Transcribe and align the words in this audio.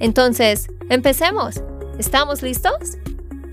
Entonces, 0.00 0.68
empecemos. 0.90 1.62
¿Estamos 1.98 2.42
listos? 2.42 2.98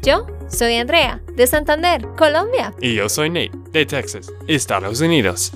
Yo 0.02 0.26
soy 0.49 0.76
Andrea, 0.76 1.22
de 1.36 1.45
Santander, 1.48 2.08
Colombia. 2.18 2.73
Y 2.82 2.95
yo 2.95 3.08
soy 3.08 3.30
Nate, 3.30 3.52
de 3.72 3.86
Texas, 3.86 4.32
Estados 4.48 4.99
Unidos. 5.02 5.52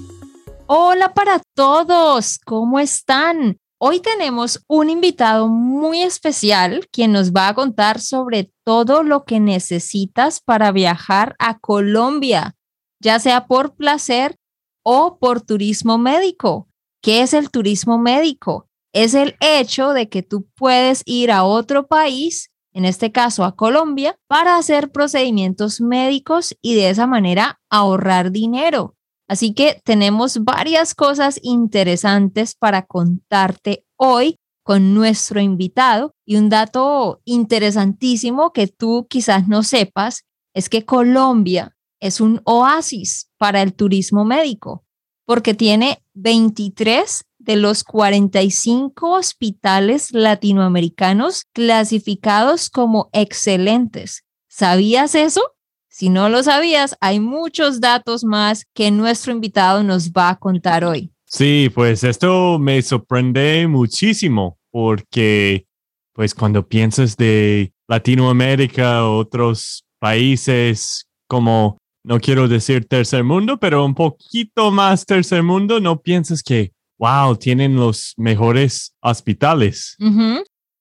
Hola 0.67 1.13
para 1.13 1.41
todos, 1.55 2.39
¿cómo 2.45 2.79
están? 2.79 3.57
Hoy 3.77 3.99
tenemos 3.99 4.63
un 4.67 4.89
invitado 4.89 5.47
muy 5.47 6.01
especial 6.01 6.87
quien 6.91 7.11
nos 7.11 7.33
va 7.33 7.49
a 7.49 7.53
contar 7.53 7.99
sobre 7.99 8.51
todo 8.63 9.03
lo 9.03 9.25
que 9.25 9.39
necesitas 9.39 10.39
para 10.39 10.71
viajar 10.71 11.35
a 11.39 11.59
Colombia, 11.59 12.55
ya 12.99 13.19
sea 13.19 13.47
por 13.47 13.75
placer 13.75 14.37
o 14.83 15.17
por 15.19 15.41
turismo 15.41 15.97
médico. 15.97 16.67
¿Qué 17.01 17.21
es 17.21 17.33
el 17.33 17.51
turismo 17.51 17.97
médico? 17.97 18.67
Es 18.95 19.13
el 19.13 19.35
hecho 19.41 19.91
de 19.91 20.07
que 20.07 20.23
tú 20.23 20.47
puedes 20.55 21.01
ir 21.05 21.29
a 21.29 21.43
otro 21.43 21.85
país, 21.85 22.49
en 22.71 22.85
este 22.85 23.11
caso 23.11 23.43
a 23.43 23.53
Colombia, 23.53 24.17
para 24.27 24.55
hacer 24.55 24.89
procedimientos 24.89 25.81
médicos 25.81 26.55
y 26.61 26.75
de 26.75 26.91
esa 26.91 27.05
manera 27.05 27.59
ahorrar 27.69 28.31
dinero. 28.31 28.95
Así 29.27 29.53
que 29.53 29.81
tenemos 29.83 30.45
varias 30.45 30.95
cosas 30.95 31.41
interesantes 31.43 32.55
para 32.55 32.83
contarte 32.83 33.85
hoy 33.97 34.37
con 34.63 34.93
nuestro 34.93 35.41
invitado 35.41 36.15
y 36.25 36.37
un 36.37 36.47
dato 36.47 37.19
interesantísimo 37.25 38.53
que 38.53 38.67
tú 38.67 39.07
quizás 39.09 39.49
no 39.49 39.63
sepas 39.63 40.23
es 40.53 40.69
que 40.69 40.85
Colombia 40.85 41.75
es 41.99 42.21
un 42.21 42.39
oasis 42.45 43.29
para 43.37 43.61
el 43.61 43.73
turismo 43.73 44.23
médico 44.23 44.85
porque 45.25 45.53
tiene 45.53 46.01
23 46.13 47.25
de 47.45 47.55
los 47.55 47.83
45 47.83 49.11
hospitales 49.11 50.11
latinoamericanos 50.11 51.45
clasificados 51.53 52.69
como 52.69 53.09
excelentes. 53.13 54.25
¿Sabías 54.49 55.15
eso? 55.15 55.41
Si 55.87 56.09
no 56.09 56.27
lo 56.27 56.43
sabías, 56.43 56.97
hay 56.99 57.21
muchos 57.21 57.79
datos 57.79 58.25
más 58.25 58.65
que 58.73 58.91
nuestro 58.91 59.31
invitado 59.31 59.83
nos 59.83 60.11
va 60.11 60.31
a 60.31 60.35
contar 60.37 60.83
hoy. 60.83 61.11
Sí, 61.25 61.71
pues 61.73 62.03
esto 62.03 62.59
me 62.59 62.81
sorprende 62.81 63.67
muchísimo 63.67 64.57
porque 64.71 65.65
pues 66.13 66.33
cuando 66.33 66.67
piensas 66.67 67.15
de 67.17 67.73
Latinoamérica, 67.87 69.07
otros 69.07 69.85
países 69.99 71.07
como, 71.27 71.77
no 72.03 72.19
quiero 72.19 72.47
decir 72.47 72.85
tercer 72.85 73.23
mundo, 73.23 73.57
pero 73.57 73.83
un 73.83 73.95
poquito 73.95 74.71
más 74.71 75.05
tercer 75.05 75.43
mundo, 75.43 75.79
no 75.79 76.01
piensas 76.01 76.43
que, 76.43 76.71
wow, 76.97 77.35
tienen 77.35 77.75
los 77.75 78.13
mejores 78.17 78.95
hospitales. 79.01 79.97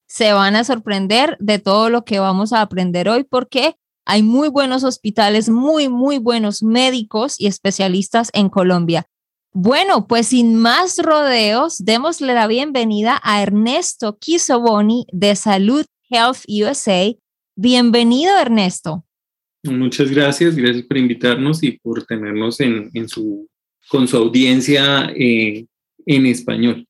Se 0.07 0.33
van 0.33 0.57
a 0.57 0.65
sorprender 0.65 1.37
de 1.41 1.59
todo 1.59 1.91
lo 1.91 2.05
que 2.05 2.19
vamos 2.19 2.53
a 2.53 2.61
aprender 2.61 3.09
hoy 3.09 3.25
porque 3.25 3.75
hay 4.07 4.23
muy 4.23 4.49
buenos 4.49 4.85
hospitales, 4.85 5.49
muy, 5.49 5.89
muy 5.89 6.19
buenos 6.19 6.63
médicos 6.63 7.41
y 7.41 7.47
especialistas 7.47 8.31
en 8.35 8.49
Colombia. 8.49 9.07
Bueno, 9.53 10.07
pues 10.07 10.29
sin 10.29 10.57
más 10.57 10.99
rodeos, 10.99 11.79
démosle 11.79 12.35
la 12.35 12.47
bienvenida 12.47 13.21
a 13.23 13.43
Ernesto 13.43 14.19
Kisoboni 14.19 15.07
de 15.13 15.37
Salud 15.37 15.87
Health 16.11 16.45
USA. 16.49 17.15
Bienvenido, 17.57 18.37
Ernesto. 18.37 19.05
Muchas 19.63 20.11
gracias, 20.11 20.57
gracias 20.57 20.85
por 20.85 20.99
invitarnos 20.99 21.63
y 21.63 21.79
por 21.79 22.05
tenernos 22.05 22.61
en, 22.61 23.09
su, 23.09 23.49
con 23.89 24.07
su 24.07 24.17
audiencia 24.17 25.11
eh, 25.17 25.67
en 26.07 26.27
español. 26.27 26.87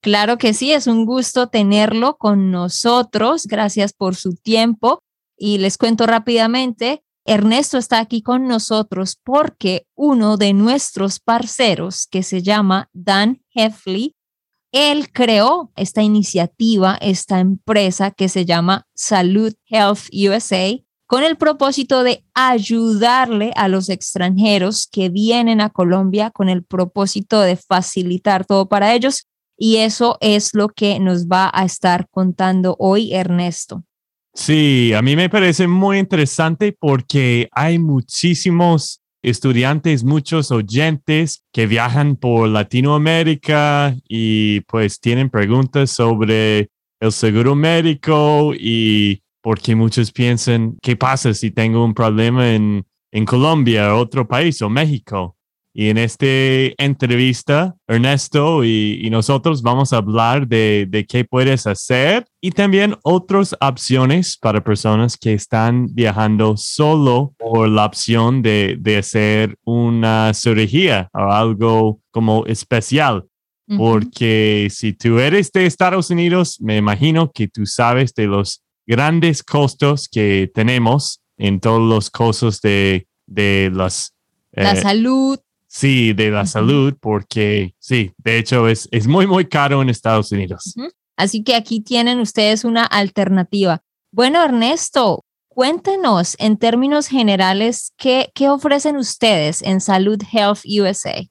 Claro 0.00 0.36
que 0.36 0.52
sí, 0.52 0.72
es 0.72 0.86
un 0.86 1.06
gusto 1.06 1.48
tenerlo 1.48 2.16
con 2.16 2.50
nosotros. 2.50 3.46
Gracias 3.46 3.92
por 3.92 4.16
su 4.16 4.34
tiempo. 4.34 5.02
Y 5.36 5.58
les 5.58 5.78
cuento 5.78 6.06
rápidamente, 6.06 7.02
Ernesto 7.24 7.78
está 7.78 8.00
aquí 8.00 8.22
con 8.22 8.48
nosotros 8.48 9.18
porque 9.22 9.86
uno 9.94 10.36
de 10.36 10.52
nuestros 10.54 11.20
parceros, 11.20 12.06
que 12.06 12.22
se 12.22 12.42
llama 12.42 12.88
Dan 12.92 13.42
Heffley, 13.54 14.14
él 14.72 15.12
creó 15.12 15.70
esta 15.76 16.02
iniciativa, 16.02 16.96
esta 17.00 17.40
empresa 17.40 18.10
que 18.10 18.28
se 18.28 18.44
llama 18.44 18.86
Salud 18.94 19.52
Health 19.66 20.08
USA, 20.12 20.78
con 21.12 21.24
el 21.24 21.36
propósito 21.36 22.04
de 22.04 22.24
ayudarle 22.32 23.52
a 23.56 23.68
los 23.68 23.90
extranjeros 23.90 24.88
que 24.90 25.10
vienen 25.10 25.60
a 25.60 25.68
Colombia 25.68 26.30
con 26.30 26.48
el 26.48 26.64
propósito 26.64 27.42
de 27.42 27.56
facilitar 27.56 28.46
todo 28.46 28.66
para 28.66 28.94
ellos. 28.94 29.26
Y 29.58 29.76
eso 29.76 30.16
es 30.22 30.54
lo 30.54 30.70
que 30.70 30.98
nos 31.00 31.26
va 31.26 31.50
a 31.52 31.66
estar 31.66 32.08
contando 32.10 32.76
hoy 32.78 33.12
Ernesto. 33.12 33.84
Sí, 34.32 34.94
a 34.94 35.02
mí 35.02 35.14
me 35.14 35.28
parece 35.28 35.68
muy 35.68 35.98
interesante 35.98 36.74
porque 36.80 37.50
hay 37.52 37.78
muchísimos 37.78 39.02
estudiantes, 39.20 40.04
muchos 40.04 40.50
oyentes 40.50 41.44
que 41.52 41.66
viajan 41.66 42.16
por 42.16 42.48
Latinoamérica 42.48 43.94
y 44.08 44.60
pues 44.60 44.98
tienen 44.98 45.28
preguntas 45.28 45.90
sobre 45.90 46.70
el 47.00 47.12
seguro 47.12 47.54
médico 47.54 48.54
y 48.54 49.22
porque 49.42 49.74
muchos 49.74 50.12
piensan, 50.12 50.76
¿qué 50.80 50.96
pasa 50.96 51.34
si 51.34 51.50
tengo 51.50 51.84
un 51.84 51.94
problema 51.94 52.54
en, 52.54 52.86
en 53.10 53.24
Colombia, 53.26 53.94
otro 53.94 54.26
país 54.26 54.62
o 54.62 54.70
México? 54.70 55.36
Y 55.74 55.88
en 55.88 55.96
esta 55.96 56.26
entrevista, 56.76 57.74
Ernesto 57.86 58.62
y, 58.62 59.08
nosotros 59.10 59.62
vamos 59.62 59.92
a 59.92 59.98
hablar 59.98 60.46
de, 60.46 61.06
qué 61.08 61.24
puedes 61.24 61.66
hacer 61.66 62.26
y 62.42 62.50
también 62.50 62.96
otras 63.02 63.56
opciones 63.60 64.36
para 64.36 64.62
personas 64.62 65.16
que 65.16 65.32
están 65.32 65.86
viajando 65.94 66.56
solo 66.56 67.34
por 67.38 67.68
la 67.68 67.86
opción 67.86 68.42
de, 68.42 68.96
hacer 68.98 69.56
una 69.64 70.34
cirugía 70.34 71.08
o 71.14 71.20
algo 71.20 72.00
como 72.10 72.44
especial. 72.46 73.24
Porque 73.78 74.68
si 74.70 74.92
tú 74.92 75.18
eres 75.18 75.50
de 75.52 75.64
Estados 75.64 76.10
Unidos, 76.10 76.58
me 76.60 76.76
imagino 76.76 77.32
que 77.32 77.48
tú 77.48 77.64
sabes 77.64 78.12
de 78.12 78.26
los 78.26 78.62
grandes 78.86 79.42
costos 79.42 80.08
que 80.08 80.50
tenemos 80.54 81.20
en 81.36 81.60
todos 81.60 81.80
los 81.80 82.10
costos 82.10 82.60
de, 82.60 83.06
de 83.26 83.70
las... 83.72 84.14
La 84.52 84.72
eh, 84.72 84.82
salud, 84.82 85.38
Sí, 85.74 86.12
de 86.12 86.30
la 86.30 86.44
salud, 86.44 86.92
porque 87.00 87.74
sí, 87.78 88.12
de 88.18 88.36
hecho 88.36 88.68
es, 88.68 88.90
es 88.92 89.06
muy, 89.06 89.26
muy 89.26 89.46
caro 89.46 89.80
en 89.80 89.88
Estados 89.88 90.30
Unidos. 90.30 90.74
Así 91.16 91.42
que 91.42 91.54
aquí 91.54 91.80
tienen 91.80 92.20
ustedes 92.20 92.66
una 92.66 92.84
alternativa. 92.84 93.80
Bueno, 94.10 94.44
Ernesto, 94.44 95.24
cuéntenos 95.48 96.36
en 96.38 96.58
términos 96.58 97.06
generales 97.06 97.94
qué, 97.96 98.30
qué 98.34 98.50
ofrecen 98.50 98.98
ustedes 98.98 99.62
en 99.62 99.80
Salud 99.80 100.20
Health 100.30 100.60
USA. 100.66 101.22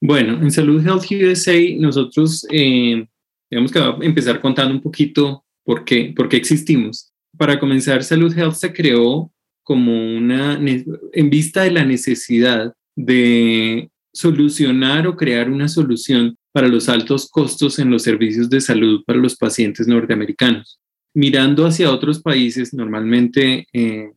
Bueno, 0.00 0.40
en 0.40 0.52
Salud 0.52 0.86
Health 0.86 1.10
USA 1.10 1.58
nosotros, 1.80 2.46
eh, 2.48 3.04
digamos 3.50 3.72
que 3.72 3.78
a 3.80 3.96
empezar 4.02 4.40
contando 4.40 4.72
un 4.72 4.82
poquito 4.82 5.44
por 5.64 5.84
qué, 5.84 6.12
por 6.16 6.28
qué 6.28 6.36
existimos. 6.36 7.12
Para 7.36 7.58
comenzar, 7.58 8.02
Salud 8.04 8.36
Health 8.36 8.54
se 8.54 8.72
creó 8.72 9.30
como 9.62 9.92
una, 9.92 10.58
en 10.60 11.30
vista 11.30 11.62
de 11.62 11.70
la 11.70 11.84
necesidad 11.84 12.74
de 12.96 13.90
solucionar 14.12 15.06
o 15.06 15.16
crear 15.16 15.50
una 15.50 15.68
solución 15.68 16.36
para 16.52 16.68
los 16.68 16.88
altos 16.88 17.28
costos 17.30 17.78
en 17.78 17.90
los 17.90 18.02
servicios 18.02 18.50
de 18.50 18.60
salud 18.60 19.04
para 19.06 19.18
los 19.18 19.36
pacientes 19.36 19.86
norteamericanos. 19.86 20.80
Mirando 21.14 21.66
hacia 21.66 21.92
otros 21.92 22.20
países, 22.20 22.74
normalmente 22.74 23.66
eh, 23.72 24.10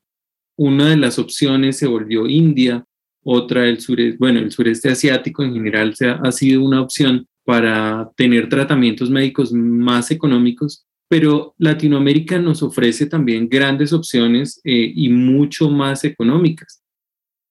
una 0.57 0.89
de 0.89 0.97
las 0.97 1.19
opciones 1.19 1.77
se 1.77 1.87
volvió 1.87 2.27
India, 2.27 2.85
otra 3.23 3.67
el 3.67 3.79
sureste, 3.79 4.17
bueno, 4.17 4.39
el 4.39 4.51
sureste 4.51 4.89
asiático 4.89 5.43
en 5.43 5.53
general 5.53 5.95
se 5.95 6.09
ha, 6.09 6.31
sido 6.31 6.63
una 6.63 6.81
opción 6.81 7.25
para 7.45 8.11
tener 8.15 8.49
tratamientos 8.49 9.09
médicos 9.09 9.53
más 9.53 10.11
económicos, 10.11 10.85
pero 11.13 11.53
Latinoamérica 11.59 12.39
nos 12.39 12.63
ofrece 12.63 13.05
también 13.05 13.47
grandes 13.47 13.93
opciones 13.93 14.59
eh, 14.63 14.91
y 14.95 15.09
mucho 15.09 15.69
más 15.69 16.03
económicas 16.05 16.81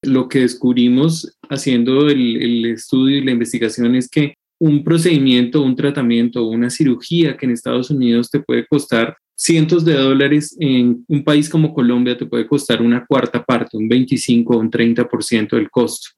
lo 0.02 0.28
que 0.28 0.40
descubrimos 0.40 1.38
haciendo 1.48 2.08
el, 2.08 2.66
estudio 2.66 3.18
y 3.18 3.24
la 3.24 3.30
investigación 3.30 3.94
es 3.94 4.08
que 4.08 4.34
un 4.58 4.82
procedimiento, 4.82 5.62
un 5.62 5.76
tratamiento, 5.76 6.44
una 6.48 6.70
cirugía 6.70 7.36
que 7.36 7.46
en 7.46 7.52
Estados 7.52 7.88
Unidos 7.88 8.32
te 8.32 8.40
puede 8.40 8.66
costar 8.66 9.16
cientos 9.36 9.84
de 9.84 9.94
dólares, 9.94 10.56
en 10.58 11.04
un 11.06 11.22
país 11.22 11.48
como 11.48 11.72
Colombia 11.72 12.18
te 12.18 12.26
puede 12.26 12.48
costar 12.48 12.82
una 12.82 13.06
cuarta 13.06 13.44
parte, 13.44 13.76
un 13.76 13.88
25 13.88 14.56
o 14.56 14.58
un 14.58 14.72
30% 14.72 15.50
del 15.50 15.70
costo. 15.70 16.08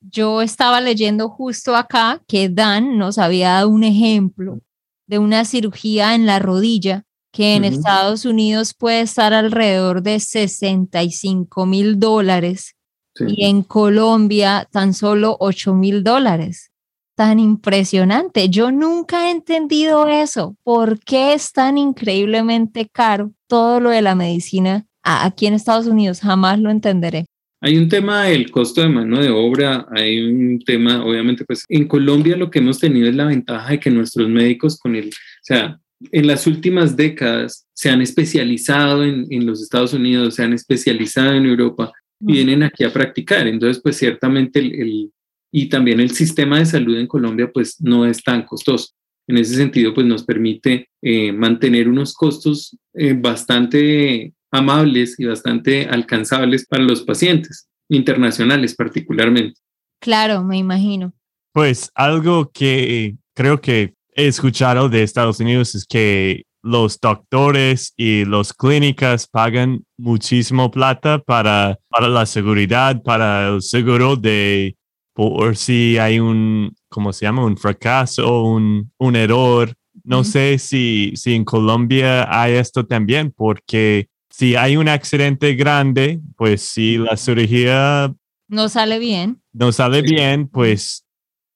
Yo 0.00 0.42
estaba 0.42 0.80
leyendo 0.80 1.28
justo 1.28 1.74
acá 1.74 2.22
que 2.28 2.48
Dan 2.48 2.98
nos 2.98 3.18
había 3.18 3.48
dado 3.48 3.70
un 3.70 3.82
ejemplo 3.82 4.60
de 5.06 5.18
una 5.18 5.44
cirugía 5.44 6.14
en 6.14 6.26
la 6.26 6.38
rodilla 6.38 7.04
que 7.32 7.56
en 7.56 7.64
Estados 7.64 8.24
Unidos 8.24 8.74
puede 8.78 9.00
estar 9.00 9.34
alrededor 9.34 10.02
de 10.02 10.20
65 10.20 11.66
mil 11.66 11.98
dólares 11.98 12.76
y 13.18 13.44
en 13.46 13.62
Colombia 13.62 14.68
tan 14.70 14.94
solo 14.94 15.36
8 15.40 15.74
mil 15.74 16.04
dólares. 16.04 16.70
Tan 17.16 17.38
impresionante. 17.38 18.48
Yo 18.48 18.72
nunca 18.72 19.28
he 19.28 19.30
entendido 19.32 20.08
eso. 20.08 20.56
¿Por 20.62 20.98
qué 21.00 21.34
es 21.34 21.52
tan 21.52 21.78
increíblemente 21.78 22.88
caro 22.88 23.32
todo 23.48 23.80
lo 23.80 23.90
de 23.90 24.02
la 24.02 24.14
medicina 24.14 24.86
aquí 25.02 25.46
en 25.46 25.54
Estados 25.54 25.86
Unidos? 25.86 26.20
Jamás 26.20 26.58
lo 26.58 26.70
entenderé. 26.70 27.26
Hay 27.64 27.78
un 27.78 27.88
tema 27.88 28.24
del 28.24 28.50
costo 28.50 28.82
de 28.82 28.90
mano 28.90 29.22
de 29.22 29.30
obra, 29.30 29.86
hay 29.90 30.20
un 30.20 30.58
tema, 30.58 31.02
obviamente, 31.02 31.46
pues 31.46 31.64
en 31.70 31.88
Colombia 31.88 32.36
lo 32.36 32.50
que 32.50 32.58
hemos 32.58 32.78
tenido 32.78 33.08
es 33.08 33.14
la 33.14 33.24
ventaja 33.24 33.70
de 33.70 33.80
que 33.80 33.90
nuestros 33.90 34.28
médicos 34.28 34.78
con 34.78 34.94
el, 34.94 35.08
o 35.08 35.40
sea, 35.40 35.80
en 36.12 36.26
las 36.26 36.46
últimas 36.46 36.94
décadas 36.94 37.66
se 37.72 37.88
han 37.88 38.02
especializado 38.02 39.02
en, 39.02 39.26
en 39.30 39.46
los 39.46 39.62
Estados 39.62 39.94
Unidos, 39.94 40.34
se 40.34 40.42
han 40.42 40.52
especializado 40.52 41.32
en 41.32 41.46
Europa 41.46 41.90
y 42.20 42.34
vienen 42.34 42.64
aquí 42.64 42.84
a 42.84 42.92
practicar. 42.92 43.46
Entonces, 43.46 43.80
pues 43.82 43.96
ciertamente 43.96 44.58
el, 44.58 45.10
y 45.50 45.68
también 45.70 46.00
el 46.00 46.10
sistema 46.10 46.58
de 46.58 46.66
salud 46.66 46.98
en 46.98 47.06
Colombia 47.06 47.50
pues 47.50 47.80
no 47.80 48.04
es 48.04 48.22
tan 48.22 48.42
costoso. 48.42 48.90
En 49.26 49.38
ese 49.38 49.54
sentido, 49.54 49.94
pues 49.94 50.06
nos 50.06 50.24
permite 50.24 50.90
eh, 51.00 51.32
mantener 51.32 51.88
unos 51.88 52.12
costos 52.12 52.76
eh, 52.92 53.14
bastante 53.14 54.34
amables 54.54 55.18
y 55.18 55.24
bastante 55.26 55.86
alcanzables 55.86 56.66
para 56.66 56.84
los 56.84 57.02
pacientes 57.02 57.68
internacionales 57.88 58.74
particularmente. 58.74 59.60
Claro, 60.00 60.44
me 60.44 60.56
imagino. 60.56 61.12
Pues 61.52 61.90
algo 61.94 62.50
que 62.52 63.16
creo 63.34 63.60
que 63.60 63.94
he 64.14 64.26
escuchado 64.26 64.88
de 64.88 65.02
Estados 65.02 65.40
Unidos 65.40 65.74
es 65.74 65.84
que 65.84 66.44
los 66.62 66.98
doctores 67.00 67.92
y 67.96 68.24
las 68.24 68.52
clínicas 68.52 69.26
pagan 69.26 69.84
muchísimo 69.98 70.70
plata 70.70 71.18
para, 71.18 71.78
para 71.88 72.08
la 72.08 72.24
seguridad, 72.24 73.02
para 73.02 73.48
el 73.48 73.62
seguro 73.62 74.16
de 74.16 74.76
por 75.14 75.56
si 75.56 75.98
hay 75.98 76.18
un, 76.18 76.74
¿cómo 76.88 77.12
se 77.12 77.26
llama? 77.26 77.44
Un 77.44 77.56
fracaso, 77.56 78.44
un, 78.44 78.90
un 78.98 79.16
error. 79.16 79.72
No 80.02 80.24
sé 80.24 80.58
si, 80.58 81.12
si 81.14 81.34
en 81.34 81.44
Colombia 81.44 82.26
hay 82.28 82.54
esto 82.54 82.84
también, 82.84 83.32
porque 83.34 84.08
si 84.36 84.56
hay 84.56 84.76
un 84.76 84.88
accidente 84.88 85.54
grande, 85.54 86.18
pues 86.36 86.62
si 86.62 86.98
la 86.98 87.16
cirugía 87.16 88.12
no 88.48 88.68
sale 88.68 88.98
bien, 88.98 89.40
no 89.52 89.70
sale 89.70 90.02
bien, 90.02 90.48
pues 90.48 91.06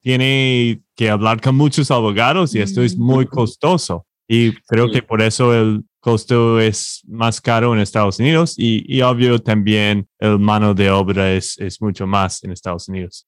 tiene 0.00 0.80
que 0.94 1.10
hablar 1.10 1.40
con 1.40 1.56
muchos 1.56 1.90
abogados 1.90 2.54
y 2.54 2.60
esto 2.60 2.82
es 2.82 2.96
muy 2.96 3.26
costoso. 3.26 4.06
Y 4.28 4.52
creo 4.69 4.92
que 4.92 5.02
por 5.02 5.22
eso 5.22 5.52
el 5.52 5.82
costo 5.98 6.60
es 6.60 7.02
más 7.08 7.40
caro 7.40 7.75
en 7.75 7.80
Estados 7.80 8.20
Unidos 8.20 8.54
y, 8.56 8.84
y 8.86 9.02
obvio 9.02 9.40
también 9.40 10.06
el 10.20 10.38
mano 10.38 10.72
de 10.72 10.88
obra 10.88 11.32
es, 11.32 11.58
es 11.58 11.82
mucho 11.82 12.06
más 12.06 12.44
en 12.44 12.52
Estados 12.52 12.88
Unidos. 12.88 13.26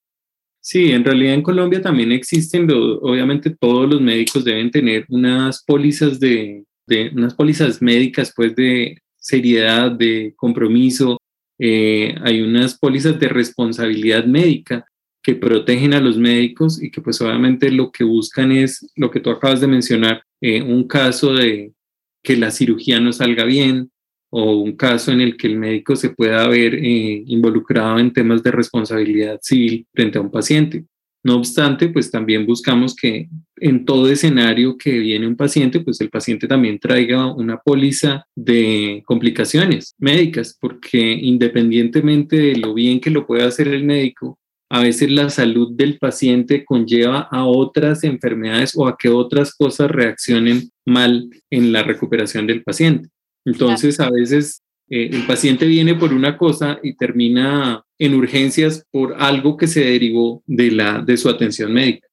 Sí, 0.61 0.93
en 0.93 1.05
realidad 1.05 1.35
en 1.35 1.43
Colombia 1.43 1.82
también 1.82 2.12
existen, 2.12 2.70
obviamente 2.70 3.50
todos 3.50 3.91
los 3.91 4.00
médicos 4.00 4.44
deben 4.44 4.70
tener 4.70 5.06
unas 5.08 5.64
pólizas 5.64 6.20
de, 6.20 6.62
de 6.87 7.11
unas 7.12 7.35
pólizas 7.35 7.82
médicas 7.82 8.32
pues 8.37 8.55
de 8.55 8.97
seriedad, 9.21 9.93
de 9.93 10.35
compromiso, 10.37 11.19
eh, 11.59 12.15
hay 12.23 12.41
unas 12.41 12.79
pólizas 12.79 13.21
de 13.21 13.29
responsabilidad 13.29 14.25
médica 14.25 14.87
que 15.23 15.35
protegen 15.35 15.93
a 15.93 16.01
los 16.01 16.17
médicos 16.17 16.83
y 16.83 16.91
que 16.91 17.03
pues 17.03 17.21
obviamente 17.21 17.71
lo 17.71 17.93
que 17.93 18.05
buscan 18.05 18.51
es 18.51 18.91
lo 18.97 19.11
que 19.11 19.21
tú 19.21 19.31
acabas 19.31 19.61
de 19.61 19.67
mencionar, 19.67 20.23
eh, 20.41 20.63
un 20.63 20.89
caso 20.89 21.35
de 21.35 21.75
que 22.23 22.37
la 22.37 22.51
cirugía 22.51 22.99
no 23.01 23.13
salga 23.13 23.45
bien 23.45 23.91
o 24.31 24.57
un 24.57 24.77
caso 24.77 25.13
en 25.13 25.21
el 25.21 25.37
que 25.37 25.49
el 25.49 25.59
médico 25.59 25.97
se 25.97 26.11
pueda 26.11 26.47
ver 26.49 26.75
eh, 26.77 27.23
involucrado 27.27 27.99
en 27.99 28.13
temas 28.13 28.43
de 28.43 28.53
responsabilidad 28.53 29.39
civil 29.43 29.87
frente 29.93 30.19
a 30.19 30.23
un 30.23 30.31
paciente. 30.31 30.87
No 31.23 31.37
obstante, 31.37 31.89
pues 31.89 32.11
también 32.11 32.47
buscamos 32.47 32.97
que 32.97 33.29
en 33.57 33.85
todo 33.85 34.09
escenario 34.09 34.79
que 34.79 34.99
viene 34.99 35.27
un 35.27 35.37
paciente, 35.37 35.81
pues 35.81 36.01
el 36.01 36.09
paciente 36.09 36.47
también 36.47 36.79
traiga 36.79 37.33
una 37.33 37.59
póliza 37.59 38.25
de 38.35 39.03
complicaciones 39.05 39.95
médicas, 39.99 40.57
porque 40.59 40.99
independientemente 40.99 42.37
de 42.37 42.57
lo 42.57 42.73
bien 42.73 43.01
que 43.01 43.11
lo 43.11 43.27
pueda 43.27 43.47
hacer 43.47 43.69
el 43.69 43.85
médico, 43.85 44.39
a 44.71 44.81
veces 44.81 45.11
la 45.11 45.29
salud 45.29 45.73
del 45.73 45.99
paciente 45.99 46.65
conlleva 46.65 47.29
a 47.31 47.45
otras 47.45 48.05
enfermedades 48.05 48.73
o 48.77 48.87
a 48.87 48.97
que 48.97 49.09
otras 49.09 49.55
cosas 49.55 49.91
reaccionen 49.91 50.71
mal 50.87 51.29
en 51.51 51.73
la 51.73 51.83
recuperación 51.83 52.47
del 52.47 52.63
paciente. 52.63 53.09
Entonces, 53.45 53.99
a 54.01 54.11
veces 54.11 54.63
eh, 54.91 55.09
el 55.13 55.25
paciente 55.27 55.67
viene 55.67 55.95
por 55.95 56.13
una 56.13 56.37
cosa 56.37 56.79
y 56.83 56.95
termina 56.97 57.85
en 57.99 58.15
urgencias 58.15 58.85
por 58.91 59.15
algo 59.19 59.57
que 59.57 59.69
se 59.69 59.85
derivó 59.85 60.43
de, 60.47 60.73
la, 60.73 61.01
de 61.01 61.17
su 61.17 61.29
atención 61.29 61.73
médica. 61.73 62.09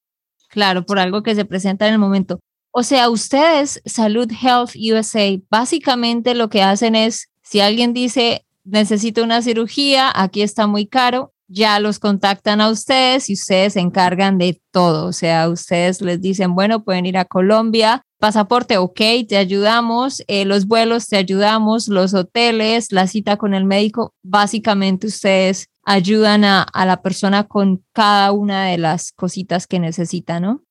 Claro, 0.50 0.86
por 0.86 1.00
algo 1.00 1.24
que 1.24 1.36
se 1.36 1.44
presenta 1.44 1.88
en 1.88 1.94
el 1.94 2.00
momento. 2.00 2.40
O 2.72 2.84
sea, 2.84 3.10
ustedes, 3.10 3.82
Salud 3.86 4.32
Health 4.32 4.76
USA, 4.76 5.40
básicamente 5.50 6.36
lo 6.36 6.50
que 6.50 6.62
hacen 6.62 6.96
es, 6.96 7.30
si 7.42 7.60
alguien 7.60 7.94
dice, 7.94 8.46
necesito 8.64 9.24
una 9.24 9.42
cirugía, 9.42 10.12
aquí 10.14 10.44
está 10.44 10.68
muy 10.68 10.86
caro, 10.86 11.34
ya 11.48 11.80
los 11.80 11.98
contactan 11.98 12.62
a 12.62 12.70
ustedes 12.70 13.30
y 13.30 13.34
ustedes 13.34 13.74
se 13.74 13.80
encargan 13.80 14.38
de 14.38 14.62
todo. 14.72 15.08
O 15.08 15.14
sea, 15.14 15.50
ustedes 15.50 16.02
les 16.02 16.22
dicen, 16.22 16.54
bueno, 16.54 16.84
pueden 16.84 17.06
ir 17.06 17.18
a 17.18 17.26
Colombia, 17.26 18.04
pasaporte, 18.20 18.78
ok, 18.78 19.00
te 19.28 19.38
ayudamos, 19.38 20.24
eh, 20.28 20.46
los 20.46 20.66
vuelos 20.66 21.08
te 21.08 21.18
ayudamos, 21.18 21.88
los 21.88 22.14
hoteles, 22.14 22.92
la 22.92 23.08
cita 23.08 23.38
con 23.38 23.54
el 23.54 23.66
médico, 23.66 24.14
básicamente 24.24 25.08
ustedes 25.08 25.68
ayudan 25.84 26.44
a, 26.44 26.64
a 26.64 26.86
la 26.86 27.02
persona 27.02 27.44
con 27.44 27.84
cada 27.94 28.32
una 28.32 28.66
de 28.66 28.78
las 28.78 29.12
cositas 29.12 29.68
que 29.68 29.80
necesita, 29.80 30.40
¿no? 30.40 30.64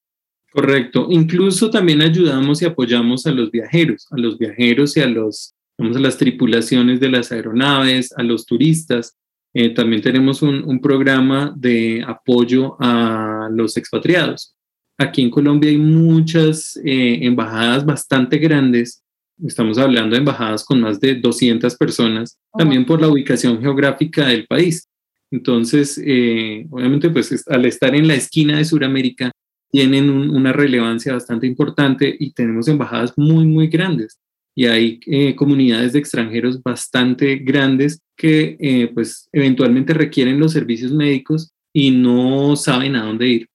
Correcto. 0.56 1.08
Incluso 1.10 1.68
también 1.68 2.00
ayudamos 2.00 2.62
y 2.62 2.64
apoyamos 2.64 3.26
a 3.26 3.30
los 3.30 3.50
viajeros, 3.50 4.06
a 4.10 4.16
los 4.16 4.38
viajeros 4.38 4.96
y 4.96 5.00
a 5.00 5.06
los, 5.06 5.54
vamos 5.76 5.98
a 5.98 6.00
las 6.00 6.16
tripulaciones 6.16 6.98
de 6.98 7.10
las 7.10 7.30
aeronaves, 7.30 8.14
a 8.16 8.22
los 8.22 8.46
turistas. 8.46 9.18
Eh, 9.52 9.74
también 9.74 10.00
tenemos 10.00 10.40
un, 10.40 10.64
un, 10.64 10.80
programa 10.80 11.52
de 11.54 12.02
apoyo 12.08 12.76
a 12.80 13.50
los 13.50 13.76
expatriados. 13.76 14.55
Aquí 14.98 15.20
en 15.20 15.30
Colombia 15.30 15.70
hay 15.70 15.76
muchas 15.76 16.80
eh, 16.82 17.18
embajadas 17.22 17.84
bastante 17.84 18.38
grandes. 18.38 19.02
Estamos 19.44 19.76
hablando 19.76 20.14
de 20.14 20.20
embajadas 20.20 20.64
con 20.64 20.80
más 20.80 20.98
de 21.00 21.16
200 21.16 21.76
personas, 21.76 22.38
también 22.56 22.86
por 22.86 23.02
la 23.02 23.08
ubicación 23.08 23.60
geográfica 23.60 24.28
del 24.28 24.46
país. 24.46 24.88
Entonces, 25.30 26.00
eh, 26.02 26.66
obviamente, 26.70 27.10
pues 27.10 27.44
al 27.48 27.66
estar 27.66 27.94
en 27.94 28.08
la 28.08 28.14
esquina 28.14 28.56
de 28.56 28.64
Sudamérica, 28.64 29.30
tienen 29.70 30.08
una 30.08 30.52
relevancia 30.52 31.12
bastante 31.12 31.46
importante 31.46 32.14
y 32.18 32.32
tenemos 32.32 32.66
embajadas 32.68 33.12
muy, 33.18 33.44
muy 33.44 33.66
grandes. 33.66 34.18
Y 34.54 34.64
hay 34.64 35.00
eh, 35.04 35.34
comunidades 35.34 35.92
de 35.92 35.98
extranjeros 35.98 36.62
bastante 36.62 37.36
grandes 37.36 38.00
que, 38.16 38.90
pues, 38.94 39.28
eventualmente 39.30 39.92
requieren 39.92 40.40
los 40.40 40.52
servicios 40.52 40.92
médicos 40.92 41.52
y 41.74 41.90
no 41.90 42.56
saben 42.56 42.96
a 42.96 43.04
dónde 43.04 43.28
ir 43.28 43.48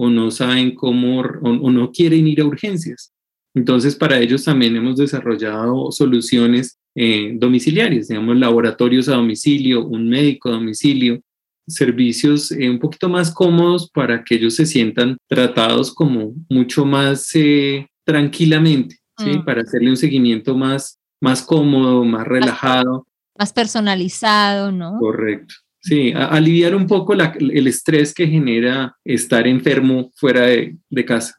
o 0.00 0.08
no 0.08 0.30
saben 0.30 0.76
cómo 0.76 1.20
o, 1.20 1.70
no 1.70 1.90
quieren 1.90 2.28
ir 2.28 2.40
a 2.40 2.46
urgencias. 2.46 3.12
Entonces, 3.52 3.96
para 3.96 4.20
ellos 4.20 4.44
también 4.44 4.76
hemos 4.76 4.96
desarrollado 4.96 5.90
soluciones 5.90 6.78
eh, 6.94 7.32
domiciliarias, 7.34 8.06
digamos, 8.06 8.36
laboratorios 8.36 9.08
a 9.08 9.16
domicilio, 9.16 9.84
un 9.84 10.08
médico 10.08 10.48
a 10.48 10.52
domicilio, 10.52 11.20
servicios 11.66 12.52
eh, 12.52 12.70
un 12.70 12.78
poquito 12.78 13.08
más 13.08 13.32
cómodos 13.32 13.90
para 13.90 14.22
que 14.22 14.36
ellos 14.36 14.54
se 14.54 14.66
sientan 14.66 15.16
tratados 15.26 15.92
como 15.92 16.32
mucho 16.48 16.86
más 16.86 17.34
eh, 17.34 17.88
tranquilamente, 18.04 18.98
¿sí? 19.18 19.30
Mm. 19.30 19.44
Para 19.44 19.62
hacerle 19.62 19.90
un 19.90 19.96
seguimiento 19.96 20.56
más, 20.56 21.00
más 21.20 21.42
cómodo, 21.42 22.04
más 22.04 22.24
relajado. 22.24 23.04
Más 23.36 23.52
personalizado, 23.52 24.70
¿no? 24.70 24.96
Correcto. 25.00 25.54
Sí, 25.80 26.12
aliviar 26.12 26.74
un 26.74 26.86
poco 26.86 27.14
el 27.14 27.66
estrés 27.66 28.12
que 28.12 28.26
genera 28.26 28.96
estar 29.04 29.46
enfermo 29.46 30.10
fuera 30.16 30.42
de, 30.42 31.04
casa. 31.06 31.36